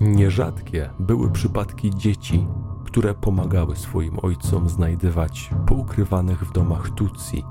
[0.00, 2.46] Nierzadkie były przypadki dzieci,
[2.84, 7.44] które pomagały swoim ojcom znajdywać poukrywanych w domach Tutsi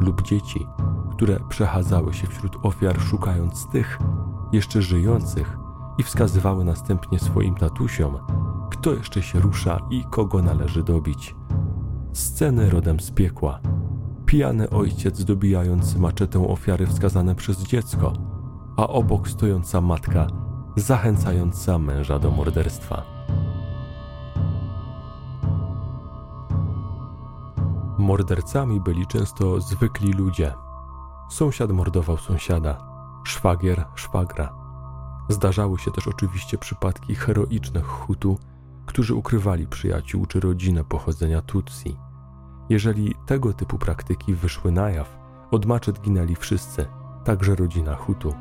[0.00, 0.66] lub dzieci,
[1.12, 3.98] które przechadzały się wśród ofiar szukając tych
[4.52, 5.58] jeszcze żyjących
[5.98, 8.18] i wskazywały następnie swoim tatusiom,
[8.70, 11.34] kto jeszcze się rusza i kogo należy dobić.
[12.12, 13.60] Sceny rodem z piekła.
[14.26, 18.12] Pijany ojciec dobijający maczetę ofiary wskazane przez dziecko,
[18.76, 20.26] a obok stojąca matka
[20.76, 23.02] zachęcająca męża do morderstwa.
[27.98, 30.54] Mordercami byli często zwykli ludzie.
[31.30, 32.78] Sąsiad mordował sąsiada,
[33.24, 34.54] szwagier szwagra.
[35.28, 38.38] Zdarzały się też oczywiście przypadki heroicznych Hutu,
[38.86, 41.96] którzy ukrywali przyjaciół czy rodzinę pochodzenia Tutsi.
[42.68, 45.16] Jeżeli tego typu praktyki wyszły na jaw,
[45.50, 46.86] od maczet ginęli wszyscy,
[47.24, 48.34] także rodzina Hutu.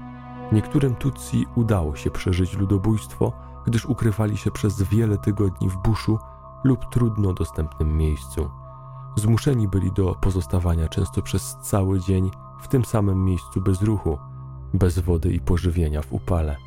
[0.51, 3.33] Niektórym Tutsi udało się przeżyć ludobójstwo,
[3.65, 6.19] gdyż ukrywali się przez wiele tygodni w buszu
[6.63, 8.49] lub trudno dostępnym miejscu.
[9.15, 14.17] Zmuszeni byli do pozostawania często przez cały dzień w tym samym miejscu bez ruchu,
[14.73, 16.57] bez wody i pożywienia w upale,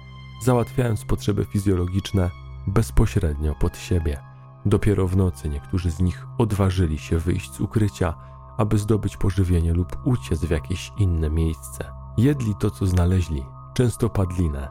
[0.42, 2.30] załatwiając potrzeby fizjologiczne
[2.66, 4.20] bezpośrednio pod siebie.
[4.66, 8.14] Dopiero w nocy niektórzy z nich odważyli się wyjść z ukrycia,
[8.56, 11.90] aby zdobyć pożywienie lub uciec w jakieś inne miejsce.
[12.16, 13.44] Jedli to, co znaleźli,
[13.74, 14.68] często padlinę.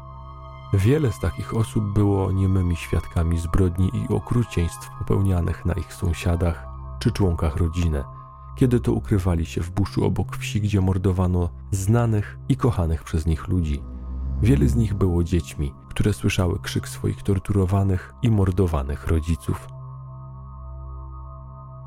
[0.74, 6.66] Wiele z takich osób było niemymi świadkami zbrodni i okrucieństw popełnianych na ich sąsiadach
[7.00, 8.04] czy członkach rodziny,
[8.56, 13.48] kiedy to ukrywali się w buszu obok wsi, gdzie mordowano znanych i kochanych przez nich
[13.48, 13.84] ludzi.
[14.42, 19.68] Wiele z nich było dziećmi, które słyszały krzyk swoich torturowanych i mordowanych rodziców.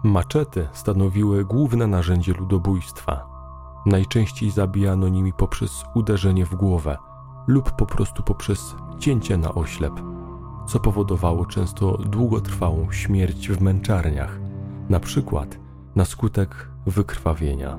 [0.05, 3.27] Maczety stanowiły główne narzędzie ludobójstwa.
[3.87, 6.99] Najczęściej zabijano nimi poprzez uderzenie w głowę
[7.47, 9.93] lub po prostu poprzez cięcie na oślep,
[10.67, 14.39] co powodowało często długotrwałą śmierć w męczarniach,
[14.89, 15.59] na przykład
[15.97, 17.79] na skutek wykrwawienia.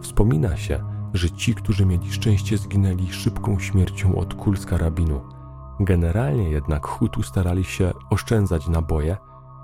[0.00, 5.20] Wspomina się, że ci, którzy mieli szczęście, zginęli szybką śmiercią od kul z karabinu.
[5.80, 9.16] Generalnie jednak Hutu starali się oszczędzać naboje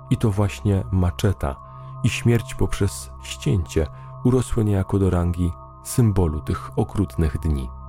[0.09, 1.55] i to właśnie maczeta
[2.03, 3.87] i śmierć poprzez ścięcie
[4.23, 5.51] urosły niejako do rangi
[5.83, 7.80] symbolu tych okrutnych dni.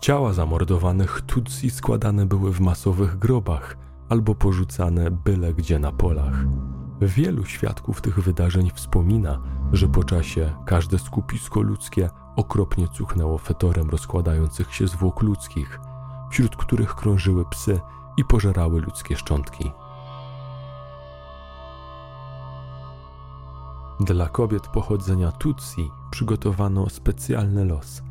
[0.00, 3.76] Ciała zamordowanych Tutsi składane były w masowych grobach
[4.08, 6.44] albo porzucane byle gdzie na polach.
[7.00, 14.74] Wielu świadków tych wydarzeń wspomina, że po czasie każde skupisko ludzkie okropnie cuchnęło fetorem rozkładających
[14.74, 15.80] się zwłok ludzkich,
[16.30, 17.80] wśród których krążyły psy
[18.16, 19.72] i pożerały ludzkie szczątki.
[24.00, 28.02] Dla kobiet pochodzenia Tutsi przygotowano specjalny los,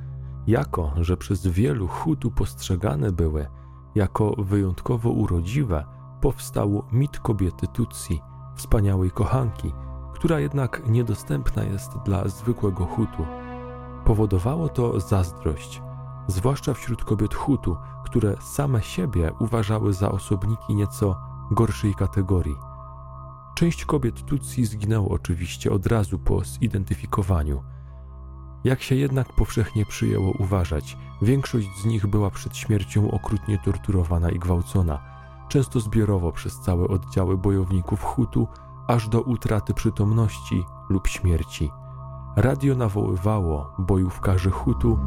[0.49, 3.47] jako że przez wielu Hutu postrzegane były
[3.95, 5.85] jako wyjątkowo urodziwe,
[6.21, 8.21] powstał mit kobiety Tutsi,
[8.55, 9.73] wspaniałej kochanki,
[10.13, 13.25] która jednak niedostępna jest dla zwykłego Hutu.
[14.05, 15.81] Powodowało to zazdrość,
[16.27, 21.15] zwłaszcza wśród kobiet Hutu, które same siebie uważały za osobniki nieco
[21.51, 22.55] gorszej kategorii.
[23.55, 27.63] Część kobiet Tutsi zginęło oczywiście od razu po zidentyfikowaniu.
[28.63, 34.39] Jak się jednak powszechnie przyjęło uważać, większość z nich była przed śmiercią okrutnie torturowana i
[34.39, 34.99] gwałcona,
[35.49, 38.47] często zbiorowo przez całe oddziały bojowników Hutu,
[38.87, 41.71] aż do utraty przytomności lub śmierci.
[42.35, 44.99] Radio nawoływało bojówkarzy Hutu: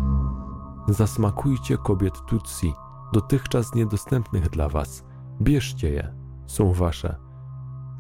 [0.89, 2.75] Zasmakujcie kobiet Tutsi,
[3.13, 5.05] dotychczas niedostępnych dla was.
[5.41, 6.15] Bierzcie je,
[6.47, 7.17] są wasze.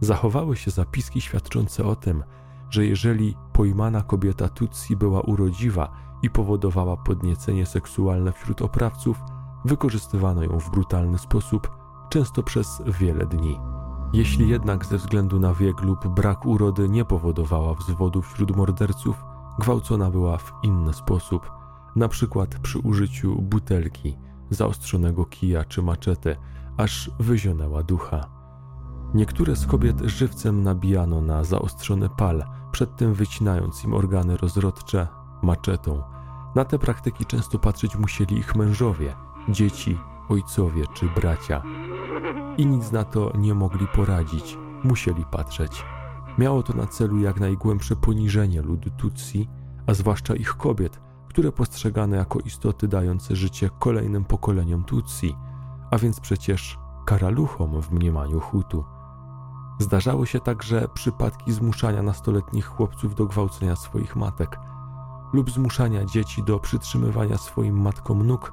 [0.01, 2.25] Zachowały się zapiski świadczące o tym,
[2.73, 5.93] że jeżeli pojmana kobieta Tutsi była urodziwa
[6.23, 9.17] i powodowała podniecenie seksualne wśród oprawców,
[9.65, 11.71] wykorzystywano ją w brutalny sposób,
[12.11, 13.59] często przez wiele dni.
[14.13, 19.25] Jeśli jednak ze względu na wiek lub brak urody nie powodowała wzwodu wśród morderców,
[19.59, 21.51] gwałcona była w inny sposób,
[21.97, 24.17] na przykład przy użyciu butelki,
[24.51, 26.37] zaostrzonego kija czy maczety,
[26.77, 28.43] aż wyzionęła ducha.
[29.15, 35.09] Niektóre z kobiet żywcem nabijano na zaostrzony pal, przedtem wycinając im organy rozrodcze
[35.43, 36.03] maczetą.
[36.55, 39.15] Na te praktyki często patrzeć musieli ich mężowie,
[39.49, 39.99] dzieci,
[40.29, 41.63] ojcowie czy bracia.
[42.57, 45.85] I nic na to nie mogli poradzić, musieli patrzeć.
[46.39, 49.49] Miało to na celu jak najgłębsze poniżenie ludu Tutsi,
[49.87, 55.37] a zwłaszcza ich kobiet, które postrzegane jako istoty dające życie kolejnym pokoleniom Tutsi,
[55.91, 58.85] a więc przecież karaluchom w mniemaniu Hutu.
[59.83, 64.59] Zdarzały się także przypadki zmuszania nastoletnich chłopców do gwałcenia swoich matek
[65.33, 68.53] lub zmuszania dzieci do przytrzymywania swoim matkom nóg,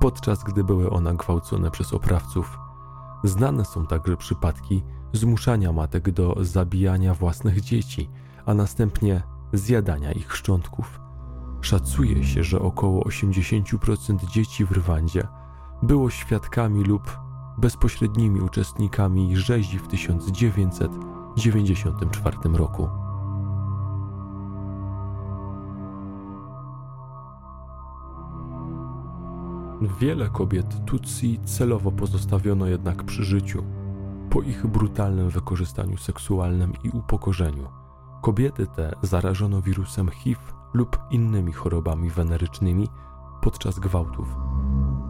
[0.00, 2.58] podczas gdy były one gwałcone przez oprawców.
[3.24, 8.10] Znane są także przypadki zmuszania matek do zabijania własnych dzieci,
[8.46, 9.22] a następnie
[9.52, 11.00] zjadania ich szczątków.
[11.60, 15.28] Szacuje się, że około 80% dzieci w Rwandzie
[15.82, 17.27] było świadkami lub
[17.58, 22.88] bezpośrednimi uczestnikami rzezi w 1994 roku.
[30.00, 33.64] Wiele kobiet Tutsi celowo pozostawiono jednak przy życiu,
[34.30, 37.68] po ich brutalnym wykorzystaniu seksualnym i upokorzeniu.
[38.22, 40.40] Kobiety te zarażono wirusem HIV
[40.74, 42.88] lub innymi chorobami wenerycznymi
[43.40, 44.47] podczas gwałtów.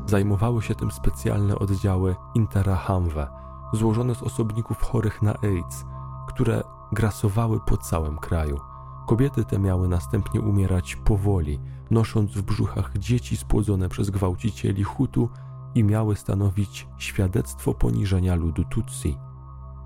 [0.09, 3.26] Zajmowały się tym specjalne oddziały Interahamwe,
[3.72, 5.84] złożone z osobników chorych na AIDS,
[6.28, 8.61] które grasowały po całym kraju.
[9.06, 15.28] Kobiety te miały następnie umierać powoli, nosząc w brzuchach dzieci spłodzone przez gwałcicieli Hutu
[15.74, 19.18] i miały stanowić świadectwo poniżenia ludu Tutsi.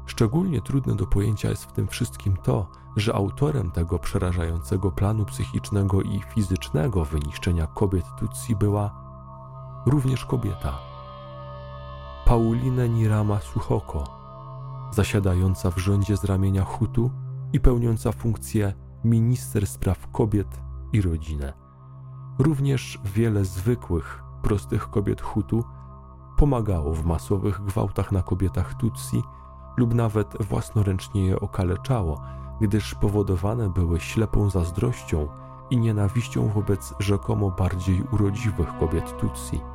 [0.07, 6.03] Szczególnie trudne do pojęcia jest w tym wszystkim to, że autorem tego przerażającego planu psychicznego
[6.03, 9.02] i fizycznego wyniszczenia kobiet Tutsi była
[9.87, 10.79] również kobieta.
[12.25, 14.05] Pauline Nirama Suchoko,
[14.91, 17.11] zasiadająca w rządzie z ramienia Hutu
[17.53, 18.75] i pełniąca funkcję
[19.05, 20.61] minister spraw kobiet
[20.93, 21.53] i rodziny.
[22.39, 25.65] Również wiele zwykłych, prostych kobiet Hutu
[26.37, 29.23] pomagało w masowych gwałtach na kobietach Tutsi
[29.77, 32.23] lub nawet własnoręcznie je okaleczało,
[32.61, 35.29] gdyż powodowane były ślepą zazdrością
[35.71, 39.72] i nienawiścią wobec rzekomo bardziej urodziwych kobiet Tutsi.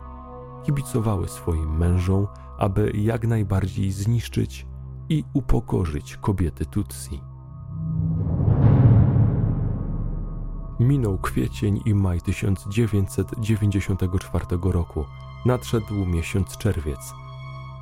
[0.68, 4.68] Kibicowały swoim mężom, aby jak najbardziej zniszczyć
[5.10, 7.22] i upokorzyć kobiety Tutsi.
[10.80, 15.06] Minął kwiecień i maj 1994 roku.
[15.46, 17.14] Nadszedł miesiąc czerwiec.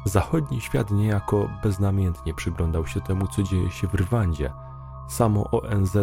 [0.06, 4.54] Zachodni świat niejako beznamiętnie przyglądał się temu, co dzieje się w Rwandzie.
[5.10, 5.98] Samo ONZ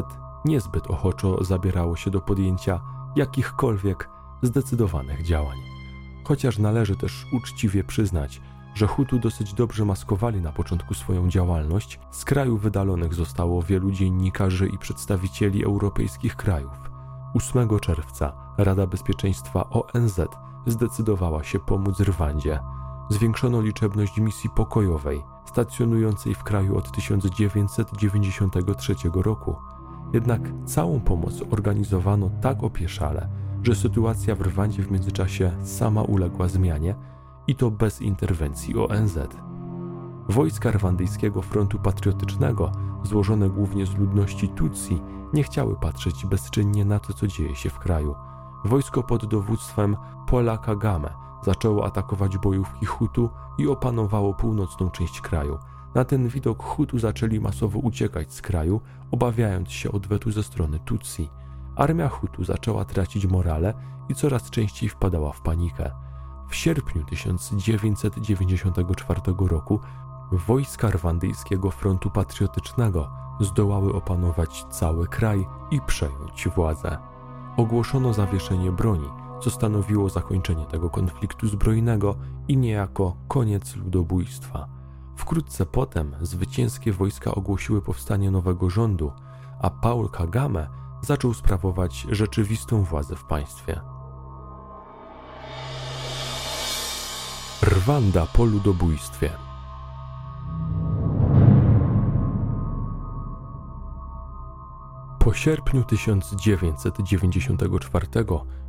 [0.45, 2.81] niezbyt ochoczo zabierało się do podjęcia
[3.17, 4.11] jakichkolwiek
[4.43, 5.72] zdecydowanych działań.
[6.25, 8.41] Chociaż należy też uczciwie przyznać,
[8.75, 14.69] że Hutu dosyć dobrze maskowali na początku swoją działalność, z kraju wydalonych zostało wielu dziennikarzy
[14.69, 16.91] i przedstawicieli europejskich krajów.
[17.35, 20.21] 8 czerwca Rada Bezpieczeństwa ONZ
[20.67, 22.59] zdecydowała się pomóc Rwandzie.
[23.11, 29.57] Zwiększono liczebność misji pokojowej, stacjonującej w kraju od 1993 roku.
[30.13, 33.29] Jednak całą pomoc organizowano tak opieszale,
[33.63, 36.95] że sytuacja w Rwandzie w międzyczasie sama uległa zmianie
[37.47, 39.19] i to bez interwencji ONZ.
[40.29, 45.01] Wojska Rwandyjskiego Frontu Patriotycznego, złożone głównie z ludności Tutsi,
[45.33, 48.15] nie chciały patrzeć bezczynnie na to, co dzieje się w kraju.
[48.65, 49.97] Wojsko pod dowództwem
[50.27, 51.11] Pola Kagame
[51.45, 55.59] zaczęło atakować bojówki Hutu i opanowało północną część kraju.
[55.95, 61.31] Na ten widok Hutu zaczęli masowo uciekać z kraju, obawiając się odwetu ze strony Tutsi.
[61.77, 63.75] Armia Hutu zaczęła tracić morale
[64.09, 65.91] i coraz częściej wpadała w panikę.
[66.49, 69.81] W sierpniu 1994 roku
[70.33, 73.11] wojska rwandyjskiego frontu patriotycznego
[73.41, 76.99] zdołały opanować cały kraj i przejąć władzę.
[77.57, 79.09] Ogłoszono zawieszenie broni,
[79.41, 82.17] co stanowiło zakończenie tego konfliktu zbrojnego
[82.49, 84.69] i niejako koniec ludobójstwa.
[85.17, 89.13] Wkrótce potem zwycięskie wojska ogłosiły powstanie nowego rządu,
[89.63, 90.69] a Paul Kagame
[91.03, 93.81] zaczął sprawować rzeczywistą władzę w państwie.
[97.63, 99.31] Rwanda po ludobójstwie.
[105.19, 108.07] Po sierpniu 1994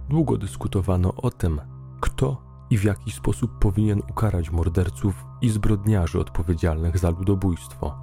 [0.10, 1.62] długo dyskutowano o tym,
[2.00, 8.03] kto i w jaki sposób powinien ukarać morderców i zbrodniarzy odpowiedzialnych za ludobójstwo.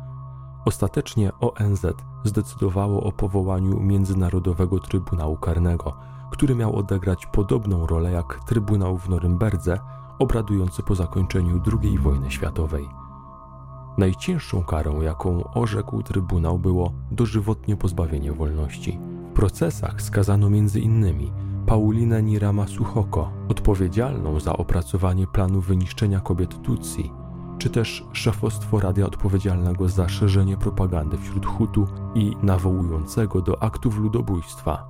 [0.64, 1.86] Ostatecznie ONZ
[2.24, 5.96] zdecydowało o powołaniu Międzynarodowego Trybunału Karnego,
[6.30, 9.78] który miał odegrać podobną rolę jak Trybunał w Norymberdze,
[10.18, 12.88] obradujący po zakończeniu II wojny światowej.
[13.98, 19.00] Najcięższą karą, jaką orzekł Trybunał, było dożywotnie pozbawienie wolności.
[19.30, 21.30] W procesach skazano m.in.
[21.66, 27.12] Paulinę Nirama Suchoko, odpowiedzialną za opracowanie planu wyniszczenia kobiet Tutsi,
[27.61, 34.86] czy też szefostwo radia odpowiedzialnego za szerzenie propagandy wśród Hutu i nawołującego do aktów ludobójstwa.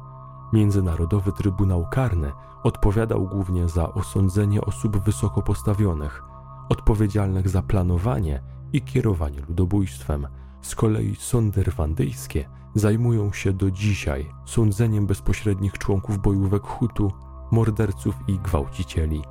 [0.53, 6.23] Międzynarodowy Trybunał Karny odpowiadał głównie za osądzenie osób wysoko postawionych,
[6.69, 8.43] odpowiedzialnych za planowanie
[8.73, 10.27] i kierowanie ludobójstwem.
[10.63, 17.13] Z kolei sądy rwandyjskie zajmują się do dzisiaj sądzeniem bezpośrednich członków bojówek Hutu,
[17.51, 19.23] morderców i gwałcicieli.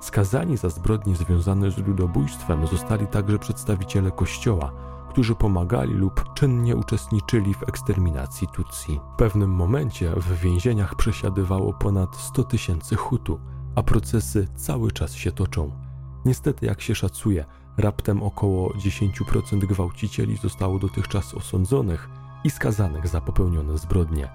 [0.00, 4.72] Skazani za zbrodnie związane z ludobójstwem zostali także przedstawiciele Kościoła,
[5.10, 9.00] którzy pomagali lub czynnie uczestniczyli w eksterminacji Tutsi.
[9.14, 13.40] W pewnym momencie w więzieniach przesiadywało ponad 100 tysięcy Hutu,
[13.74, 15.72] a procesy cały czas się toczą.
[16.24, 17.44] Niestety, jak się szacuje,
[17.78, 22.08] raptem około 10% gwałcicieli zostało dotychczas osądzonych
[22.44, 24.28] i skazanych za popełnione zbrodnie.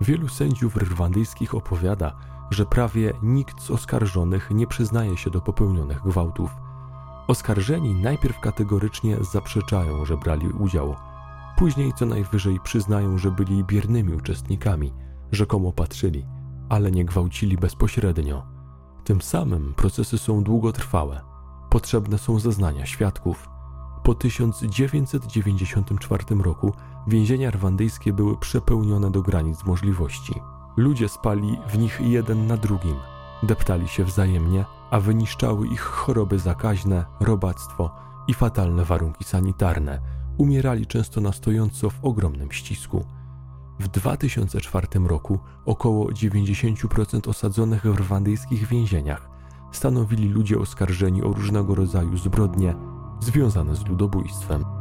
[0.00, 2.16] Wielu sędziów rwandyjskich opowiada,
[2.50, 6.50] że prawie nikt z oskarżonych nie przyznaje się do popełnionych gwałtów.
[7.28, 10.96] Oskarżeni najpierw kategorycznie zaprzeczają, że brali udział,
[11.56, 14.92] później co najwyżej przyznają, że byli biernymi uczestnikami,
[15.32, 16.26] rzekomo patrzyli,
[16.68, 18.46] ale nie gwałcili bezpośrednio.
[19.04, 21.20] Tym samym procesy są długotrwałe.
[21.70, 23.48] Potrzebne są zeznania świadków.
[24.04, 26.72] Po 1994 roku
[27.06, 30.40] więzienia rwandyjskie były przepełnione do granic możliwości.
[30.76, 32.96] Ludzie spali w nich jeden na drugim,
[33.42, 37.90] deptali się wzajemnie, a wyniszczały ich choroby zakaźne, robactwo
[38.28, 40.00] i fatalne warunki sanitarne.
[40.38, 43.04] Umierali często na stojąco w ogromnym ścisku.
[43.80, 49.28] W 2004 roku około 90% osadzonych w rwandyjskich więzieniach
[49.72, 52.74] stanowili ludzie oskarżeni o różnego rodzaju zbrodnie
[53.20, 54.75] związane z ludobójstwem.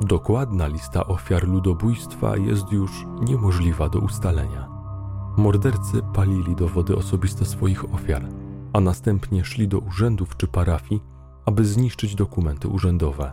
[0.00, 4.68] Dokładna lista ofiar ludobójstwa jest już niemożliwa do ustalenia.
[5.36, 8.28] Mordercy palili dowody osobiste swoich ofiar,
[8.72, 11.02] a następnie szli do urzędów czy parafii,
[11.46, 13.32] aby zniszczyć dokumenty urzędowe.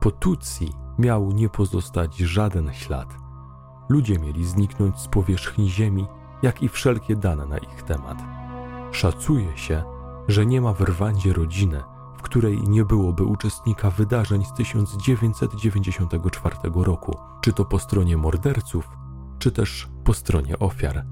[0.00, 3.16] Po Tutsi miał nie pozostać żaden ślad.
[3.88, 6.06] Ludzie mieli zniknąć z powierzchni ziemi,
[6.42, 8.22] jak i wszelkie dane na ich temat.
[8.92, 9.82] Szacuje się,
[10.28, 11.82] że nie ma w Rwandzie rodziny,
[12.26, 18.88] której nie byłoby uczestnika wydarzeń z 1994 roku, czy to po stronie morderców,
[19.38, 21.04] czy też po stronie ofiar.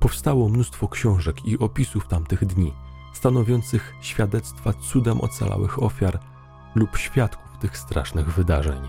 [0.00, 2.72] Powstało mnóstwo książek i opisów tamtych dni,
[3.12, 6.20] stanowiących świadectwa cudem ocalałych ofiar
[6.74, 8.82] lub świadków tych strasznych wydarzeń.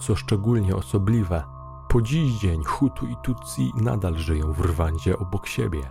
[0.00, 1.44] Co szczególnie osobliwe,
[1.88, 5.90] po dziś dzień Hutu i Tutsi nadal żyją w Rwandzie obok siebie.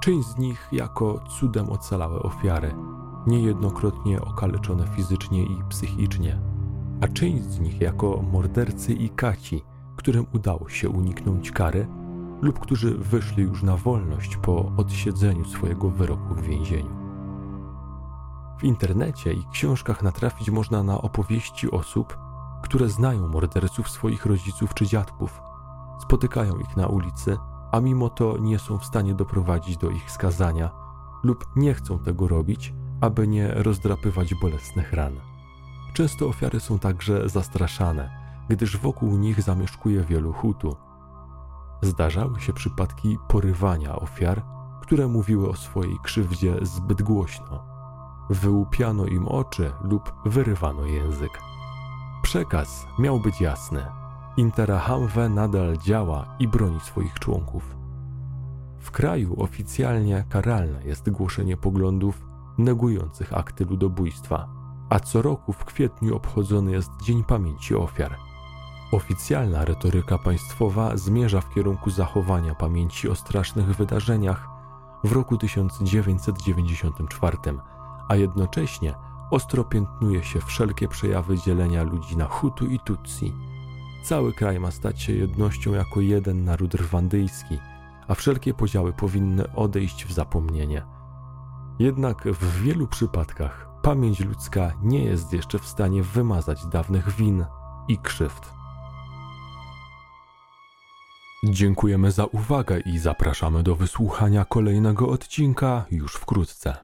[0.00, 2.74] Część z nich jako cudem ocalałe ofiary,
[3.26, 6.40] niejednokrotnie okaleczone fizycznie i psychicznie,
[7.00, 9.62] a część z nich jako mordercy i kaci,
[9.96, 11.86] którym udało się uniknąć kary
[12.42, 16.96] lub którzy wyszli już na wolność po odsiedzeniu swojego wyroku w więzieniu.
[18.58, 22.18] W internecie i książkach natrafić można na opowieści osób,
[22.62, 25.40] które znają morderców swoich rodziców czy dziadków,
[26.02, 27.36] spotykają ich na ulicy,
[27.72, 30.70] a mimo to nie są w stanie doprowadzić do ich skazania
[31.22, 35.20] lub nie chcą tego robić, aby nie rozdrapywać bolesnych ran.
[35.94, 38.10] Często ofiary są także zastraszane,
[38.48, 40.76] gdyż wokół nich zamieszkuje wielu hutu.
[41.82, 44.42] Zdarzały się przypadki porywania ofiar,
[44.82, 47.64] które mówiły o swojej krzywdzie zbyt głośno.
[48.30, 51.40] Wyłupiano im oczy lub wyrywano język.
[52.22, 53.86] Przekaz miał być jasny.
[54.36, 57.76] Interahamwe nadal działa i broni swoich członków.
[58.78, 64.48] W kraju oficjalnie karalne jest głoszenie poglądów negujących akty ludobójstwa,
[64.90, 68.16] a co roku w kwietniu obchodzony jest Dzień Pamięci Ofiar.
[68.92, 74.48] Oficjalna retoryka państwowa zmierza w kierunku zachowania pamięci o strasznych wydarzeniach
[75.04, 77.36] w roku 1994,
[78.08, 78.94] a jednocześnie
[79.30, 83.32] ostro piętnuje się wszelkie przejawy dzielenia ludzi na Hutu i Tutsi.
[84.04, 87.58] Cały kraj ma stać się jednością jako jeden naród rwandyjski,
[88.08, 90.93] a wszelkie podziały powinny odejść w zapomnienie.
[91.78, 97.44] Jednak w wielu przypadkach pamięć ludzka nie jest jeszcze w stanie wymazać dawnych win
[97.88, 98.52] i krzywd.
[101.44, 106.76] Dziękujemy za uwagę i zapraszamy do wysłuchania kolejnego odcinka już wkrótce.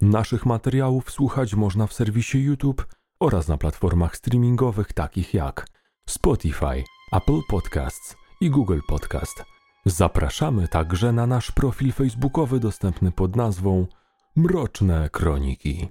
[0.00, 2.86] Naszych materiałów słuchać można w serwisie YouTube
[3.20, 5.66] oraz na platformach streamingowych takich jak
[6.08, 9.44] Spotify, Apple Podcasts i Google Podcast.
[9.86, 13.86] Zapraszamy także na nasz profil facebookowy dostępny pod nazwą
[14.36, 15.88] Mroczne Kroniki.